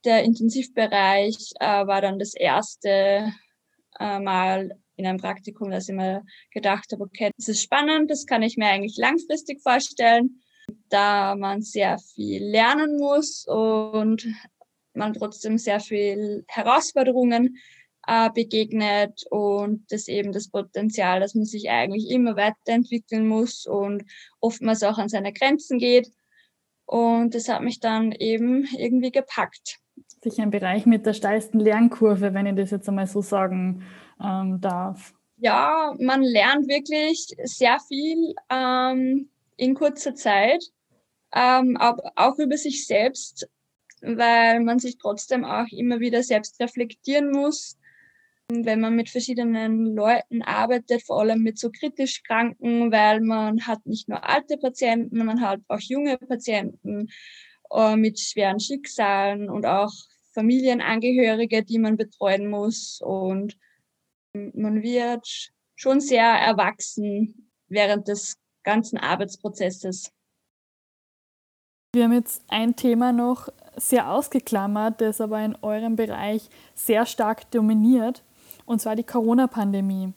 der 0.05 0.25
Intensivbereich 0.25 1.53
äh, 1.61 1.87
war 1.87 2.01
dann 2.01 2.19
das 2.19 2.35
erste 2.35 3.33
äh, 4.01 4.19
Mal 4.19 4.77
in 4.97 5.07
einem 5.07 5.19
Praktikum, 5.19 5.71
dass 5.71 5.89
ich 5.89 5.95
mir 5.95 6.25
gedacht 6.53 6.93
habe, 6.93 7.05
okay, 7.05 7.31
das 7.37 7.49
ist 7.49 7.63
spannend, 7.63 8.11
das 8.11 8.27
kann 8.27 8.43
ich 8.43 8.57
mir 8.57 8.67
eigentlich 8.67 8.97
langfristig 8.97 9.63
vorstellen, 9.63 10.43
da 10.89 11.35
man 11.35 11.63
sehr 11.63 11.99
viel 11.99 12.43
lernen 12.43 12.97
muss 12.97 13.47
und 13.47 14.27
man 14.95 15.13
trotzdem 15.13 15.59
sehr 15.59 15.81
viel 15.81 16.45
Herausforderungen 16.49 17.59
äh, 18.07 18.31
begegnet 18.31 19.25
und 19.31 19.85
das 19.91 20.09
eben 20.09 20.33
das 20.33 20.49
Potenzial, 20.49 21.21
dass 21.21 21.35
man 21.35 21.45
sich 21.45 21.71
eigentlich 21.71 22.11
immer 22.11 22.37
weiterentwickeln 22.37 23.27
muss 23.27 23.67
und 23.67 24.05
oftmals 24.41 24.83
auch 24.83 24.99
an 24.99 25.09
seine 25.09 25.33
Grenzen 25.33 25.79
geht. 25.79 26.09
Und 26.87 27.35
das 27.35 27.49
hat 27.49 27.63
mich 27.63 27.81
dann 27.81 28.13
eben 28.13 28.65
irgendwie 28.79 29.11
gepackt. 29.11 29.81
Sicher 30.27 30.43
ein 30.43 30.51
Bereich 30.51 30.87
mit 30.87 31.07
der 31.07 31.13
steilsten 31.13 31.61
Lernkurve, 31.61 32.35
wenn 32.35 32.47
ich 32.47 32.57
das 32.57 32.73
jetzt 32.73 32.89
einmal 32.89 33.07
so 33.07 33.23
sagen 33.23 33.85
ähm, 34.21 34.61
darf. 34.61 35.15
Ja, 35.37 35.95
man 36.01 36.21
lernt 36.21 36.67
wirklich 36.67 37.29
sehr 37.45 37.79
viel 37.87 38.35
ähm, 38.51 39.29
in 39.57 39.75
kurzer 39.75 40.17
Zeit, 40.17 40.65
ähm, 41.33 41.77
auch 41.77 42.39
über 42.39 42.57
sich 42.57 42.89
selbst, 42.89 43.49
weil 44.01 44.59
man 44.61 44.81
sich 44.81 44.99
trotzdem 44.99 45.45
auch 45.45 45.67
immer 45.71 46.01
wieder 46.01 46.25
selbst 46.25 46.61
reflektieren 46.61 47.31
muss 47.31 47.77
wenn 48.49 48.81
man 48.81 48.95
mit 48.95 49.11
verschiedenen 49.11 49.97
Leuten 49.97 50.43
arbeitet, 50.43 51.03
vor 51.03 51.21
allem 51.21 51.43
mit 51.43 51.59
so 51.59 51.69
kritisch 51.69 52.23
Kranken, 52.23 52.93
weil 52.93 53.21
man 53.21 53.67
hat 53.67 53.85
nicht 53.87 54.09
nur 54.09 54.23
alte 54.23 54.57
Patienten, 54.57 55.25
man 55.25 55.41
hat 55.41 55.61
auch 55.67 55.81
junge 55.81 56.17
Patienten 56.17 57.09
äh, 57.73 57.97
mit 57.97 58.21
schweren 58.21 58.61
Schicksalen 58.61 59.51
und 59.51 59.67
auch 59.67 59.93
Familienangehörige, 60.37 61.65
die 61.65 61.79
man 61.79 61.97
betreuen 61.97 62.49
muss. 62.49 63.01
Und 63.03 63.57
man 64.35 64.83
wird 64.83 65.51
schon 65.75 66.01
sehr 66.01 66.27
erwachsen 66.27 67.51
während 67.69 68.07
des 68.07 68.37
ganzen 68.63 68.99
Arbeitsprozesses. 68.99 70.13
Wir 71.95 72.05
haben 72.05 72.13
jetzt 72.13 72.43
ein 72.49 72.77
Thema 72.77 73.13
noch 73.13 73.49
sehr 73.77 74.11
ausgeklammert, 74.11 75.01
das 75.01 75.21
aber 75.21 75.43
in 75.43 75.57
eurem 75.63 75.97
Bereich 75.97 76.51
sehr 76.75 77.07
stark 77.07 77.51
dominiert 77.51 78.23
und 78.67 78.83
zwar 78.83 78.97
die 78.97 79.05
Corona-Pandemie. 79.05 80.13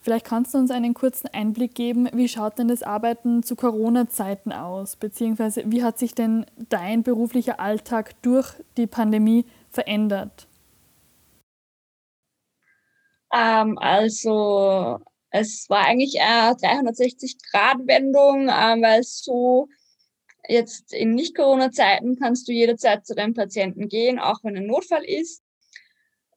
Vielleicht 0.00 0.26
kannst 0.26 0.52
du 0.52 0.58
uns 0.58 0.72
einen 0.72 0.94
kurzen 0.94 1.28
Einblick 1.28 1.76
geben, 1.76 2.08
wie 2.12 2.26
schaut 2.26 2.58
denn 2.58 2.66
das 2.66 2.82
Arbeiten 2.82 3.44
zu 3.44 3.54
Corona-Zeiten 3.54 4.52
aus, 4.52 4.96
beziehungsweise 4.96 5.62
wie 5.66 5.84
hat 5.84 5.96
sich 5.96 6.12
denn 6.12 6.44
dein 6.68 7.04
beruflicher 7.04 7.60
Alltag 7.60 8.20
durch 8.22 8.52
die 8.76 8.88
Pandemie 8.88 9.44
verändert? 9.72 10.46
Ähm, 13.32 13.78
also 13.78 15.00
es 15.30 15.68
war 15.70 15.86
eigentlich 15.86 16.20
eine 16.20 16.54
360-Grad-Wendung, 16.56 18.48
äh, 18.48 18.82
weil 18.82 19.02
so 19.02 19.68
jetzt 20.48 20.92
in 20.92 21.14
Nicht-Corona-Zeiten 21.14 22.18
kannst 22.18 22.48
du 22.48 22.52
jederzeit 22.52 23.06
zu 23.06 23.14
deinem 23.14 23.34
Patienten 23.34 23.88
gehen, 23.88 24.18
auch 24.18 24.40
wenn 24.42 24.56
ein 24.56 24.66
Notfall 24.66 25.04
ist. 25.04 25.42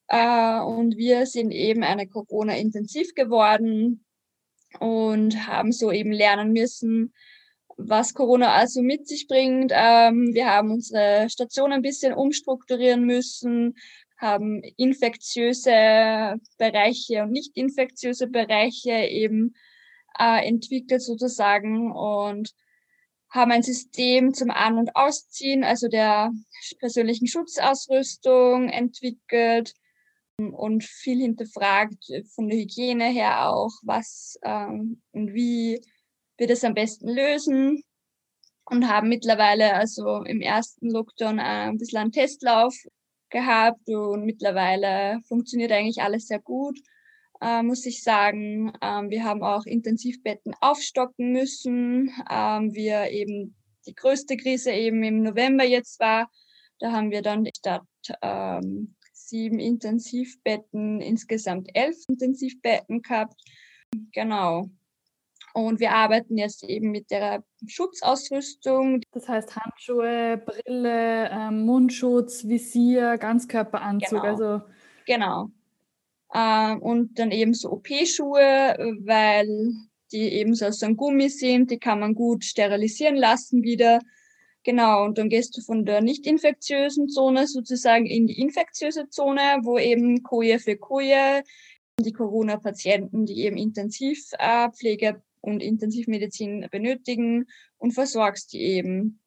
Äh, 0.07 0.59
und 0.59 0.97
wir 0.97 1.25
sind 1.25 1.51
eben 1.51 1.83
eine 1.83 2.07
Corona-intensiv 2.07 3.13
geworden 3.15 4.05
und 4.79 5.47
haben 5.47 5.71
so 5.71 5.91
eben 5.91 6.11
lernen 6.11 6.53
müssen, 6.53 7.13
was 7.77 8.13
Corona 8.13 8.53
also 8.53 8.81
mit 8.81 9.07
sich 9.07 9.27
bringt. 9.27 9.71
Ähm, 9.73 10.33
wir 10.33 10.47
haben 10.47 10.71
unsere 10.71 11.29
Station 11.29 11.71
ein 11.71 11.81
bisschen 11.81 12.13
umstrukturieren 12.13 13.05
müssen, 13.05 13.75
haben 14.17 14.61
infektiöse 14.77 16.35
Bereiche 16.57 17.23
und 17.23 17.31
nicht 17.31 17.55
infektiöse 17.55 18.27
Bereiche 18.27 18.91
eben 18.91 19.55
äh, 20.17 20.47
entwickelt 20.47 21.01
sozusagen 21.01 21.91
und 21.91 22.51
haben 23.29 23.51
ein 23.51 23.63
System 23.63 24.33
zum 24.33 24.49
An- 24.51 24.77
und 24.77 24.95
Ausziehen, 24.95 25.65
also 25.65 25.89
der 25.89 26.31
persönlichen 26.79 27.27
Schutzausrüstung 27.27 28.69
entwickelt, 28.69 29.73
und 30.37 30.83
viel 30.83 31.21
hinterfragt 31.21 32.11
von 32.33 32.49
der 32.49 32.57
Hygiene 32.59 33.05
her 33.05 33.49
auch, 33.49 33.71
was 33.83 34.37
ähm, 34.43 35.01
und 35.11 35.33
wie 35.33 35.81
wir 36.37 36.47
das 36.47 36.63
am 36.63 36.73
besten 36.73 37.09
lösen 37.09 37.83
und 38.65 38.87
haben 38.87 39.09
mittlerweile 39.09 39.73
also 39.75 40.23
im 40.23 40.41
ersten 40.41 40.89
Lockdown 40.89 41.39
ein 41.39 41.77
bisschen 41.77 41.99
einen 41.99 42.11
Testlauf 42.11 42.75
gehabt 43.29 43.89
und 43.89 44.25
mittlerweile 44.25 45.19
funktioniert 45.27 45.71
eigentlich 45.71 46.01
alles 46.01 46.27
sehr 46.27 46.39
gut, 46.39 46.79
äh, 47.41 47.61
muss 47.63 47.85
ich 47.85 48.03
sagen. 48.03 48.73
Ähm, 48.81 49.09
wir 49.09 49.23
haben 49.23 49.43
auch 49.43 49.65
Intensivbetten 49.65 50.53
aufstocken 50.61 51.31
müssen. 51.31 52.11
Ähm, 52.29 52.73
wir 52.73 53.09
eben 53.11 53.55
die 53.87 53.95
größte 53.95 54.37
Krise 54.37 54.71
eben 54.71 55.03
im 55.03 55.21
November 55.21 55.63
jetzt 55.63 55.99
war, 55.99 56.29
da 56.79 56.91
haben 56.91 57.11
wir 57.11 57.21
dann 57.21 57.47
statt 57.55 57.83
ähm, 58.21 58.95
sieben 59.13 59.59
Intensivbetten, 59.59 61.01
insgesamt 61.01 61.69
elf 61.73 61.97
Intensivbetten 62.07 63.01
gehabt. 63.01 63.39
Genau. 64.11 64.69
Und 65.55 65.79
wir 65.79 65.91
arbeiten 65.91 66.37
jetzt 66.37 66.65
eben 66.65 66.91
mit 66.91 67.11
der 67.11 67.41
Schutzausrüstung. 67.65 68.99
Das 69.13 69.29
heißt 69.29 69.55
Handschuhe, 69.55 70.43
Brille, 70.45 71.29
ähm, 71.31 71.65
Mundschutz, 71.65 72.45
Visier, 72.45 73.17
Ganzkörperanzug. 73.17 74.21
Genau. 74.21 74.23
Also 74.25 74.61
genau. 75.05 75.49
Ähm, 76.33 76.81
und 76.81 77.17
dann 77.19 77.31
eben 77.31 77.53
so 77.53 77.71
OP-Schuhe, 77.71 78.75
weil 79.05 79.71
die 80.11 80.33
eben 80.33 80.55
so 80.55 80.65
aus 80.65 80.83
einem 80.83 80.97
Gummi 80.97 81.29
sind, 81.29 81.71
die 81.71 81.79
kann 81.79 82.01
man 82.01 82.15
gut 82.15 82.43
sterilisieren 82.43 83.15
lassen 83.15 83.63
wieder. 83.63 84.01
Genau, 84.63 85.05
und 85.05 85.17
dann 85.17 85.29
gehst 85.29 85.55
du 85.55 85.61
von 85.61 85.85
der 85.85 86.01
nicht 86.01 86.27
infektiösen 86.27 87.07
Zone 87.07 87.47
sozusagen 87.47 88.05
in 88.07 88.27
die 88.27 88.41
infektiöse 88.41 89.07
Zone, 89.07 89.59
wo 89.61 89.77
eben 89.77 90.21
Koje 90.21 90.59
für 90.59 90.75
Koje 90.75 91.43
die 91.97 92.11
Corona-Patienten, 92.11 93.25
die 93.25 93.45
eben 93.45 93.55
Intensivpflege 93.55 95.21
und 95.45 95.61
Intensivmedizin 95.61 96.67
benötigen 96.71 97.45
und 97.77 97.91
versorgst 97.91 98.53
die 98.53 98.61
eben. 98.61 99.21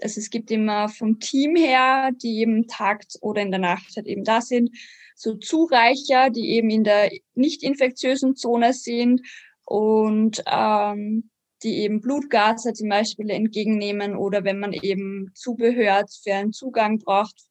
Also 0.00 0.20
es 0.20 0.30
gibt 0.30 0.50
immer 0.50 0.88
vom 0.88 1.20
Team 1.20 1.56
her, 1.56 2.10
die 2.22 2.40
eben 2.40 2.66
tags 2.66 3.20
oder 3.22 3.40
in 3.40 3.50
der 3.50 3.60
Nacht 3.60 3.96
halt 3.96 4.06
eben 4.06 4.24
da 4.24 4.40
sind, 4.40 4.70
so 5.14 5.34
Zureicher, 5.34 6.30
die 6.30 6.50
eben 6.50 6.70
in 6.70 6.84
der 6.84 7.10
nicht 7.34 7.62
infektiösen 7.62 8.34
Zone 8.36 8.72
sind 8.72 9.22
und 9.64 10.42
ähm, 10.46 11.30
die 11.62 11.78
eben 11.78 12.00
Blutgase 12.00 12.72
zum 12.74 12.88
Beispiel 12.88 13.30
entgegennehmen 13.30 14.16
oder 14.16 14.44
wenn 14.44 14.58
man 14.58 14.72
eben 14.72 15.30
Zubehör 15.34 16.04
für 16.22 16.34
einen 16.34 16.52
Zugang 16.52 16.98
braucht. 16.98 17.46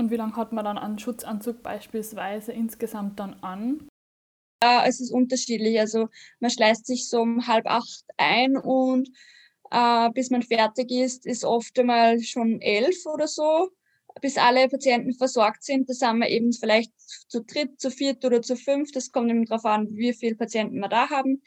Und 0.00 0.10
wie 0.10 0.16
lange 0.16 0.36
hat 0.36 0.52
man 0.52 0.64
dann 0.64 0.78
einen 0.78 0.98
Schutzanzug 0.98 1.62
beispielsweise 1.62 2.52
insgesamt 2.52 3.18
dann 3.18 3.34
an? 3.42 3.88
Ja, 4.62 4.84
es 4.86 5.00
ist 5.00 5.12
unterschiedlich. 5.12 5.78
Also 5.78 6.08
man 6.40 6.50
schleißt 6.50 6.86
sich 6.86 7.08
so 7.08 7.20
um 7.20 7.46
halb 7.46 7.66
acht 7.66 8.04
ein 8.16 8.56
und 8.56 9.08
äh, 9.70 10.10
bis 10.10 10.30
man 10.30 10.42
fertig 10.42 10.90
ist, 10.90 11.26
ist 11.26 11.44
oft 11.44 11.78
einmal 11.78 12.20
schon 12.22 12.60
elf 12.60 13.06
oder 13.06 13.28
so. 13.28 13.70
Bis 14.20 14.36
alle 14.36 14.68
Patienten 14.68 15.14
versorgt 15.14 15.62
sind, 15.62 15.88
da 15.88 15.94
sind 15.94 16.18
wir 16.18 16.28
eben 16.28 16.52
vielleicht 16.52 16.92
zu 17.28 17.44
dritt, 17.44 17.80
zu 17.80 17.90
viert 17.90 18.24
oder 18.24 18.42
zu 18.42 18.56
fünf. 18.56 18.90
Das 18.92 19.12
kommt 19.12 19.30
eben 19.30 19.44
darauf 19.44 19.64
an, 19.64 19.88
wie 19.96 20.12
viele 20.12 20.34
Patienten 20.34 20.80
wir 20.80 20.88
da 20.88 21.08
haben. 21.10 21.42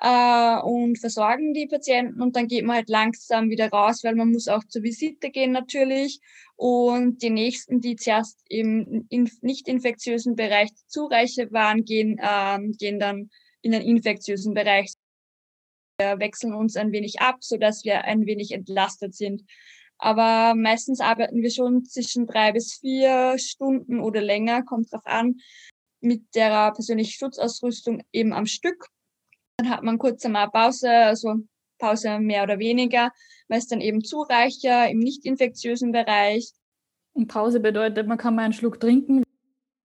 Äh, 0.00 0.58
und 0.60 0.98
versorgen 0.98 1.54
die 1.54 1.66
Patienten 1.66 2.20
und 2.20 2.36
dann 2.36 2.48
geht 2.48 2.64
man 2.64 2.76
halt 2.76 2.88
langsam 2.88 3.50
wieder 3.50 3.68
raus, 3.68 4.02
weil 4.02 4.14
man 4.14 4.32
muss 4.32 4.48
auch 4.48 4.64
zur 4.64 4.82
Visite 4.82 5.30
gehen 5.30 5.52
natürlich 5.52 6.20
und 6.56 7.22
die 7.22 7.30
nächsten, 7.30 7.80
die 7.80 7.96
zuerst 7.96 8.40
im 8.48 9.06
nicht 9.40 9.68
infektiösen 9.68 10.36
Bereich 10.36 10.70
zu 10.86 11.06
reiche 11.06 11.50
waren, 11.52 11.84
gehen, 11.84 12.20
ähm, 12.22 12.72
gehen 12.78 12.98
dann 12.98 13.30
in 13.62 13.72
den 13.72 13.82
infektiösen 13.82 14.54
Bereich. 14.54 14.92
Wir 15.98 16.18
wechseln 16.18 16.54
uns 16.54 16.76
ein 16.76 16.92
wenig 16.92 17.20
ab, 17.20 17.36
so 17.40 17.56
dass 17.56 17.84
wir 17.84 18.04
ein 18.04 18.26
wenig 18.26 18.52
entlastet 18.52 19.14
sind. 19.14 19.44
Aber 19.98 20.54
meistens 20.56 21.00
arbeiten 21.00 21.40
wir 21.40 21.50
schon 21.50 21.84
zwischen 21.84 22.26
drei 22.26 22.52
bis 22.52 22.74
vier 22.74 23.36
Stunden 23.38 24.00
oder 24.00 24.20
länger, 24.20 24.64
kommt 24.64 24.92
drauf 24.92 25.06
an, 25.06 25.36
mit 26.00 26.22
der 26.34 26.72
persönlichen 26.72 27.12
Schutzausrüstung 27.12 28.02
eben 28.12 28.32
am 28.32 28.46
Stück. 28.46 28.88
Dann 29.56 29.70
hat 29.70 29.82
man 29.82 29.98
kurz 29.98 30.24
einmal 30.24 30.50
Pause, 30.50 30.90
also 30.90 31.36
Pause 31.78 32.18
mehr 32.18 32.42
oder 32.42 32.58
weniger, 32.58 33.10
weil 33.48 33.58
es 33.58 33.68
dann 33.68 33.80
eben 33.80 34.02
zureicher 34.02 34.88
im 34.88 34.98
nicht 34.98 35.24
infektiösen 35.24 35.92
Bereich. 35.92 36.52
Und 37.12 37.28
Pause 37.28 37.60
bedeutet, 37.60 38.06
man 38.06 38.18
kann 38.18 38.34
mal 38.34 38.42
einen 38.42 38.52
Schluck 38.52 38.80
trinken. 38.80 39.22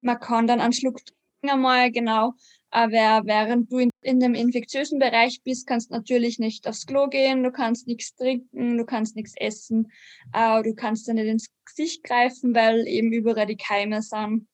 Man 0.01 0.19
kann 0.19 0.47
dann 0.47 0.61
einen 0.61 0.73
Schluck 0.73 1.05
trinken 1.05 1.19
einmal, 1.47 1.91
genau. 1.91 2.33
Aber 2.71 2.91
während 2.91 3.71
du 3.71 3.79
in, 3.79 3.89
in 4.01 4.19
dem 4.19 4.35
infektiösen 4.35 4.99
Bereich 4.99 5.41
bist, 5.43 5.65
kannst 5.65 5.89
du 5.89 5.95
natürlich 5.95 6.37
nicht 6.39 6.67
aufs 6.67 6.85
Klo 6.85 7.07
gehen, 7.07 7.43
du 7.43 7.51
kannst 7.51 7.87
nichts 7.87 8.15
trinken, 8.15 8.77
du 8.77 8.85
kannst 8.85 9.15
nichts 9.15 9.33
essen, 9.37 9.91
äh, 10.33 10.61
du 10.61 10.75
kannst 10.75 11.07
dann 11.07 11.15
nicht 11.15 11.27
ins 11.27 11.47
Gesicht 11.65 12.03
greifen, 12.03 12.53
weil 12.53 12.87
eben 12.87 13.11
überall 13.11 13.47
die 13.47 13.57
Keime 13.57 14.01
sind. 14.01 14.47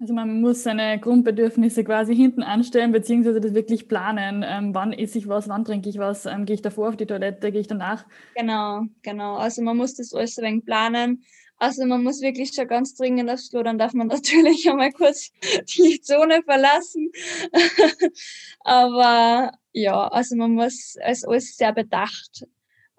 Also 0.00 0.14
man 0.14 0.40
muss 0.40 0.62
seine 0.62 0.98
Grundbedürfnisse 0.98 1.84
quasi 1.84 2.16
hinten 2.16 2.42
anstellen, 2.42 2.90
beziehungsweise 2.90 3.38
das 3.38 3.52
wirklich 3.52 3.86
planen. 3.86 4.42
Ähm, 4.48 4.74
wann 4.74 4.94
esse 4.94 5.18
ich 5.18 5.28
was, 5.28 5.46
wann 5.46 5.66
trinke 5.66 5.90
ich 5.90 5.98
was, 5.98 6.24
ähm, 6.24 6.46
gehe 6.46 6.54
ich 6.54 6.62
davor 6.62 6.88
auf 6.88 6.96
die 6.96 7.04
Toilette, 7.04 7.52
gehe 7.52 7.60
ich 7.60 7.66
danach? 7.66 8.06
Genau, 8.34 8.84
genau. 9.02 9.36
Also 9.36 9.60
man 9.60 9.76
muss 9.76 9.96
das 9.96 10.14
alles 10.14 10.38
ein 10.38 10.44
wenig 10.44 10.64
planen. 10.64 11.22
Also 11.58 11.84
man 11.84 12.02
muss 12.02 12.22
wirklich 12.22 12.52
schon 12.54 12.66
ganz 12.66 12.94
dringend 12.94 13.28
aufs 13.28 13.50
Klo, 13.50 13.62
dann 13.62 13.76
darf 13.76 13.92
man 13.92 14.06
natürlich 14.06 14.70
einmal 14.70 14.90
kurz 14.90 15.32
die 15.76 16.00
Zone 16.00 16.42
verlassen. 16.44 17.10
Aber 18.60 19.52
ja, 19.72 20.08
also 20.08 20.34
man 20.34 20.52
muss 20.52 20.96
als 21.02 21.24
alles 21.24 21.58
sehr 21.58 21.74
bedacht 21.74 22.46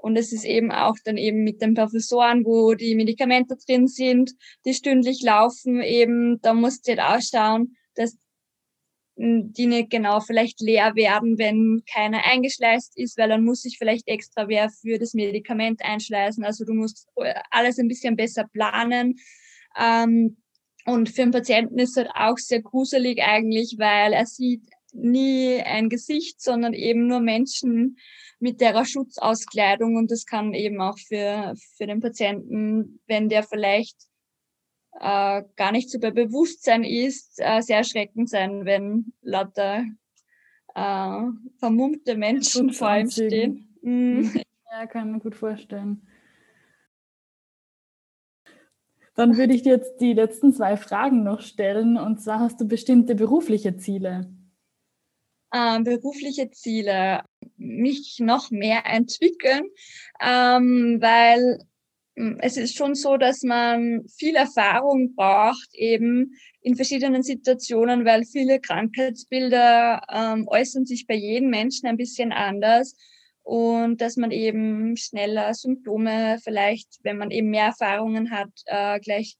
und 0.01 0.17
es 0.17 0.33
ist 0.33 0.45
eben 0.45 0.71
auch 0.71 0.95
dann 1.05 1.17
eben 1.17 1.43
mit 1.43 1.61
den 1.61 1.75
Professoren, 1.75 2.43
wo 2.43 2.73
die 2.73 2.95
Medikamente 2.95 3.55
drin 3.55 3.87
sind, 3.87 4.31
die 4.65 4.73
stündlich 4.73 5.21
laufen, 5.21 5.81
eben, 5.81 6.41
da 6.41 6.53
musst 6.53 6.87
du 6.87 6.91
halt 6.91 6.99
auch 6.99 7.21
schauen, 7.21 7.75
dass 7.95 8.17
die 9.15 9.67
nicht 9.67 9.91
genau 9.91 10.19
vielleicht 10.19 10.61
leer 10.61 10.95
werden, 10.95 11.37
wenn 11.37 11.83
keiner 11.91 12.25
eingeschleust 12.25 12.97
ist, 12.97 13.17
weil 13.17 13.29
dann 13.29 13.43
muss 13.43 13.65
ich 13.65 13.77
vielleicht 13.77 14.07
extra 14.07 14.47
wer 14.47 14.69
für 14.69 14.97
das 14.97 15.13
Medikament 15.13 15.81
einschleißen. 15.83 16.43
Also 16.43 16.65
du 16.65 16.73
musst 16.73 17.07
alles 17.51 17.77
ein 17.77 17.87
bisschen 17.87 18.15
besser 18.15 18.45
planen. 18.51 19.19
Ähm, 19.77 20.37
und 20.85 21.09
für 21.09 21.21
den 21.21 21.31
Patienten 21.31 21.77
ist 21.77 21.91
es 21.91 21.97
halt 21.97 22.09
auch 22.15 22.37
sehr 22.37 22.61
gruselig 22.61 23.21
eigentlich, 23.21 23.75
weil 23.77 24.13
er 24.13 24.25
sieht 24.25 24.63
nie 24.93 25.61
ein 25.61 25.89
Gesicht, 25.89 26.41
sondern 26.41 26.73
eben 26.73 27.07
nur 27.07 27.19
Menschen, 27.19 27.97
mit 28.41 28.59
der 28.59 28.83
Schutzauskleidung 28.83 29.95
und 29.95 30.09
das 30.09 30.25
kann 30.25 30.53
eben 30.53 30.81
auch 30.81 30.97
für, 30.97 31.53
für 31.77 31.85
den 31.85 32.01
Patienten, 32.01 32.99
wenn 33.05 33.29
der 33.29 33.43
vielleicht 33.43 33.95
äh, 34.99 35.43
gar 35.55 35.71
nicht 35.71 35.91
so 35.91 35.99
bei 35.99 36.09
Bewusstsein 36.09 36.83
ist, 36.83 37.35
äh, 37.37 37.61
sehr 37.61 37.77
erschreckend 37.77 38.29
sein, 38.29 38.65
wenn 38.65 39.13
lauter 39.21 39.85
äh, 40.73 41.21
vermummte 41.59 42.17
Menschen 42.17 42.73
vor 42.73 42.97
ihm 42.97 43.11
stehen. 43.11 43.77
Mhm. 43.83 44.41
Ja, 44.71 44.87
kann 44.87 45.11
man 45.11 45.19
gut 45.19 45.35
vorstellen. 45.35 46.07
Dann 49.15 49.37
würde 49.37 49.53
ich 49.53 49.61
dir 49.61 49.73
jetzt 49.73 49.99
die 50.01 50.13
letzten 50.13 50.53
zwei 50.53 50.77
Fragen 50.77 51.23
noch 51.23 51.41
stellen. 51.41 51.97
Und 51.97 52.21
zwar 52.21 52.39
hast 52.39 52.59
du 52.59 52.67
bestimmte 52.67 53.13
berufliche 53.13 53.75
Ziele? 53.77 54.33
Äh, 55.53 55.81
berufliche 55.81 56.49
Ziele 56.51 57.23
mich 57.57 58.19
noch 58.19 58.51
mehr 58.51 58.85
entwickeln, 58.85 59.63
ähm, 60.21 60.97
weil 61.01 61.59
hm, 62.15 62.37
es 62.39 62.55
ist 62.55 62.77
schon 62.77 62.95
so, 62.95 63.17
dass 63.17 63.43
man 63.43 64.07
viel 64.07 64.35
Erfahrung 64.35 65.13
braucht, 65.13 65.69
eben 65.73 66.35
in 66.61 66.77
verschiedenen 66.77 67.21
Situationen, 67.21 68.05
weil 68.05 68.23
viele 68.23 68.61
Krankheitsbilder 68.61 70.01
ähm, 70.09 70.47
äußern 70.47 70.85
sich 70.85 71.05
bei 71.05 71.15
jedem 71.15 71.49
Menschen 71.49 71.87
ein 71.87 71.97
bisschen 71.97 72.31
anders 72.31 72.95
und 73.43 73.99
dass 73.99 74.15
man 74.15 74.31
eben 74.31 74.95
schneller 74.95 75.53
Symptome 75.53 76.37
vielleicht, 76.41 76.99
wenn 77.03 77.17
man 77.17 77.29
eben 77.29 77.49
mehr 77.49 77.65
Erfahrungen 77.65 78.31
hat, 78.31 78.51
äh, 78.67 79.01
gleich 79.01 79.35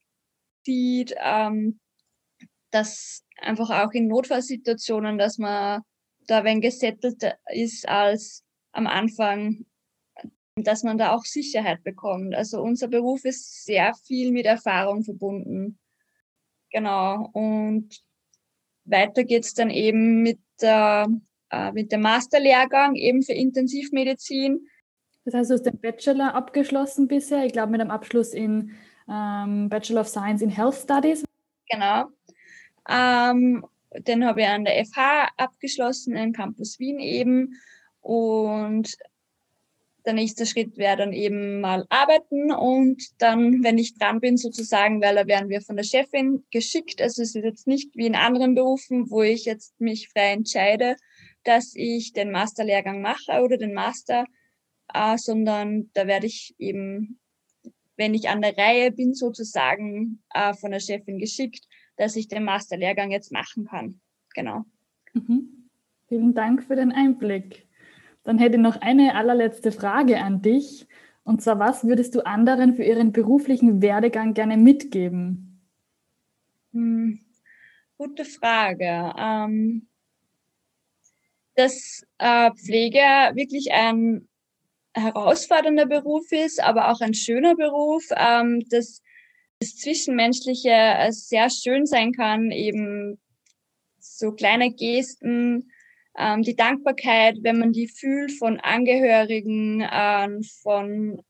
sieht, 0.66 1.14
ähm, 1.18 1.80
dass 2.70 3.24
einfach 3.40 3.70
auch 3.70 3.92
in 3.92 4.08
Notfallsituationen, 4.08 5.16
dass 5.16 5.38
man 5.38 5.82
da 6.26 6.44
wenn 6.44 6.60
gesettelt 6.60 7.22
ist 7.52 7.88
als 7.88 8.44
am 8.72 8.86
Anfang, 8.86 9.66
dass 10.56 10.82
man 10.82 10.98
da 10.98 11.14
auch 11.14 11.24
Sicherheit 11.24 11.82
bekommt. 11.82 12.34
Also 12.34 12.62
unser 12.62 12.88
Beruf 12.88 13.24
ist 13.24 13.64
sehr 13.64 13.94
viel 14.06 14.32
mit 14.32 14.46
Erfahrung 14.46 15.02
verbunden. 15.02 15.78
Genau. 16.70 17.30
Und 17.32 18.02
weiter 18.84 19.24
geht's 19.24 19.54
dann 19.54 19.70
eben 19.70 20.22
mit, 20.22 20.40
der, 20.60 21.08
äh, 21.50 21.72
mit 21.72 21.92
dem 21.92 22.02
Masterlehrgang 22.02 22.96
eben 22.96 23.22
für 23.22 23.32
Intensivmedizin. 23.32 24.66
Das 25.24 25.34
heißt, 25.34 25.50
du 25.50 25.54
hast 25.54 25.66
den 25.66 25.80
Bachelor 25.80 26.34
abgeschlossen 26.34 27.06
bisher, 27.06 27.44
ich 27.44 27.52
glaube 27.52 27.70
mit 27.70 27.80
einem 27.80 27.90
Abschluss 27.90 28.34
in 28.34 28.72
ähm, 29.08 29.68
Bachelor 29.68 30.00
of 30.00 30.08
Science 30.08 30.42
in 30.42 30.50
Health 30.50 30.74
Studies. 30.74 31.24
Genau. 31.70 32.06
Ähm, 32.88 33.64
den 33.98 34.24
habe 34.24 34.42
ich 34.42 34.46
an 34.46 34.64
der 34.64 34.84
FH 34.84 35.28
abgeschlossen, 35.36 36.16
in 36.16 36.32
Campus 36.32 36.78
Wien 36.78 36.98
eben. 36.98 37.54
Und 38.00 38.96
der 40.04 40.14
nächste 40.14 40.46
Schritt 40.46 40.76
wäre 40.76 40.96
dann 40.96 41.12
eben 41.12 41.60
mal 41.60 41.86
arbeiten 41.88 42.52
und 42.52 43.00
dann, 43.18 43.62
wenn 43.62 43.78
ich 43.78 43.96
dran 43.96 44.20
bin 44.20 44.36
sozusagen, 44.36 45.00
weil 45.00 45.14
da 45.14 45.26
werden 45.26 45.48
wir 45.48 45.60
von 45.60 45.76
der 45.76 45.84
Chefin 45.84 46.44
geschickt. 46.50 47.00
Also 47.00 47.22
es 47.22 47.34
ist 47.36 47.44
jetzt 47.44 47.66
nicht 47.66 47.94
wie 47.94 48.06
in 48.06 48.16
anderen 48.16 48.54
Berufen, 48.54 49.10
wo 49.10 49.22
ich 49.22 49.44
jetzt 49.44 49.80
mich 49.80 50.08
frei 50.08 50.32
entscheide, 50.32 50.96
dass 51.44 51.72
ich 51.76 52.12
den 52.12 52.32
Masterlehrgang 52.32 53.00
mache 53.00 53.42
oder 53.42 53.56
den 53.56 53.74
Master, 53.74 54.26
äh, 54.92 55.16
sondern 55.18 55.90
da 55.94 56.06
werde 56.08 56.26
ich 56.26 56.54
eben, 56.58 57.20
wenn 57.96 58.14
ich 58.14 58.28
an 58.28 58.42
der 58.42 58.56
Reihe 58.56 58.90
bin 58.90 59.14
sozusagen, 59.14 60.22
äh, 60.34 60.54
von 60.54 60.72
der 60.72 60.80
Chefin 60.80 61.18
geschickt 61.18 61.66
dass 61.96 62.16
ich 62.16 62.28
den 62.28 62.44
Masterlehrgang 62.44 63.10
jetzt 63.10 63.32
machen 63.32 63.66
kann. 63.66 64.00
Genau. 64.34 64.64
Mhm. 65.12 65.68
Vielen 66.08 66.34
Dank 66.34 66.64
für 66.64 66.76
den 66.76 66.92
Einblick. 66.92 67.66
Dann 68.24 68.38
hätte 68.38 68.56
ich 68.56 68.62
noch 68.62 68.80
eine 68.80 69.14
allerletzte 69.14 69.72
Frage 69.72 70.20
an 70.20 70.42
dich. 70.42 70.86
Und 71.24 71.42
zwar, 71.42 71.58
was 71.58 71.84
würdest 71.84 72.14
du 72.14 72.26
anderen 72.26 72.74
für 72.74 72.84
ihren 72.84 73.12
beruflichen 73.12 73.82
Werdegang 73.82 74.34
gerne 74.34 74.56
mitgeben? 74.56 75.60
Hm, 76.72 77.20
gute 77.96 78.24
Frage. 78.24 79.12
Ähm, 79.16 79.88
dass 81.54 82.04
äh, 82.18 82.50
Pflege 82.52 83.00
wirklich 83.34 83.72
ein 83.72 84.28
herausfordernder 84.94 85.86
Beruf 85.86 86.30
ist, 86.32 86.62
aber 86.62 86.90
auch 86.90 87.00
ein 87.00 87.14
schöner 87.14 87.54
Beruf, 87.54 88.04
ähm, 88.16 88.64
dass 88.68 89.02
das 89.62 89.76
Zwischenmenschliche 89.76 90.70
äh, 90.70 91.12
sehr 91.12 91.48
schön 91.48 91.86
sein 91.86 92.12
kann, 92.12 92.50
eben 92.50 93.20
so 94.00 94.32
kleine 94.32 94.72
Gesten, 94.72 95.70
ähm, 96.18 96.42
die 96.42 96.56
Dankbarkeit, 96.56 97.38
wenn 97.42 97.60
man 97.60 97.72
die 97.72 97.86
fühlt 97.86 98.32
von 98.32 98.58
Angehörigen, 98.58 99.86
ähm, 99.88 100.42
von 100.62 101.22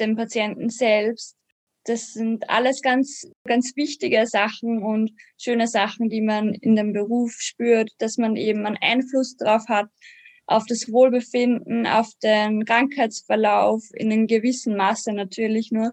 dem 0.00 0.16
Patienten 0.16 0.70
selbst. 0.70 1.36
Das 1.84 2.14
sind 2.14 2.48
alles 2.48 2.80
ganz, 2.80 3.30
ganz 3.46 3.76
wichtige 3.76 4.26
Sachen 4.26 4.82
und 4.82 5.12
schöne 5.36 5.68
Sachen, 5.68 6.08
die 6.08 6.22
man 6.22 6.54
in 6.54 6.76
dem 6.76 6.94
Beruf 6.94 7.34
spürt, 7.38 7.90
dass 7.98 8.16
man 8.16 8.36
eben 8.36 8.64
einen 8.64 8.78
Einfluss 8.80 9.36
drauf 9.36 9.64
hat, 9.68 9.90
auf 10.46 10.64
das 10.66 10.90
Wohlbefinden, 10.90 11.86
auf 11.86 12.08
den 12.22 12.64
Krankheitsverlauf, 12.64 13.82
in 13.92 14.10
einem 14.10 14.26
gewissen 14.26 14.74
Maße 14.74 15.12
natürlich 15.12 15.70
nur. 15.70 15.92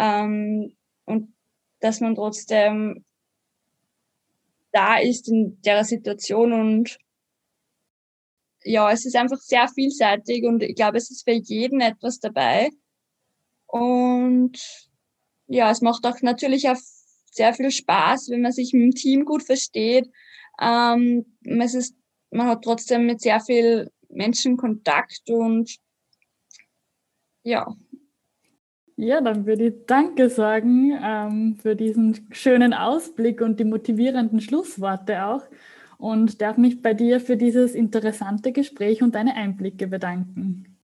Ähm, 0.00 0.74
und 1.04 1.34
dass 1.80 2.00
man 2.00 2.14
trotzdem 2.14 3.04
da 4.72 4.98
ist 4.98 5.28
in 5.28 5.60
der 5.62 5.84
Situation 5.84 6.52
und 6.52 6.98
ja, 8.64 8.90
es 8.90 9.04
ist 9.04 9.16
einfach 9.16 9.38
sehr 9.38 9.68
vielseitig 9.68 10.44
und 10.44 10.62
ich 10.62 10.76
glaube, 10.76 10.96
es 10.96 11.10
ist 11.10 11.24
für 11.24 11.32
jeden 11.32 11.80
etwas 11.80 12.20
dabei. 12.20 12.70
Und 13.66 14.58
ja, 15.46 15.70
es 15.70 15.80
macht 15.80 16.06
auch 16.06 16.20
natürlich 16.22 16.68
auch 16.68 16.78
sehr 17.32 17.54
viel 17.54 17.70
Spaß, 17.70 18.28
wenn 18.30 18.42
man 18.42 18.52
sich 18.52 18.72
mit 18.72 18.82
dem 18.82 18.90
Team 18.92 19.24
gut 19.24 19.42
versteht. 19.42 20.08
Ähm, 20.60 21.36
es 21.42 21.74
ist, 21.74 21.96
man 22.30 22.46
hat 22.46 22.62
trotzdem 22.62 23.06
mit 23.06 23.20
sehr 23.20 23.40
viel 23.40 23.90
Menschenkontakt 24.08 25.28
und 25.28 25.76
ja. 27.42 27.66
Ja, 28.96 29.20
dann 29.20 29.46
würde 29.46 29.68
ich 29.68 29.74
Danke 29.86 30.28
sagen 30.28 30.98
ähm, 31.02 31.56
für 31.60 31.74
diesen 31.74 32.28
schönen 32.30 32.74
Ausblick 32.74 33.40
und 33.40 33.58
die 33.58 33.64
motivierenden 33.64 34.40
Schlussworte 34.40 35.24
auch 35.24 35.42
und 35.98 36.42
darf 36.42 36.56
mich 36.56 36.82
bei 36.82 36.94
dir 36.94 37.20
für 37.20 37.36
dieses 37.36 37.74
interessante 37.74 38.52
Gespräch 38.52 39.02
und 39.02 39.14
deine 39.14 39.34
Einblicke 39.34 39.86
bedanken. 39.86 40.78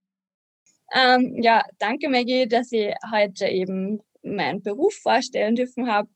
Ähm, 0.94 1.36
ja, 1.42 1.62
danke 1.78 2.08
Maggie, 2.08 2.48
dass 2.48 2.72
ich 2.72 2.94
heute 3.12 3.46
eben 3.46 4.00
meinen 4.22 4.62
Beruf 4.62 4.94
vorstellen 4.94 5.54
dürfen 5.54 5.90
habe 5.90 6.08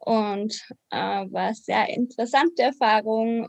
und 0.00 0.60
äh, 0.90 0.96
war 0.96 1.46
eine 1.46 1.54
sehr 1.54 1.88
interessante 1.88 2.62
Erfahrung. 2.62 3.48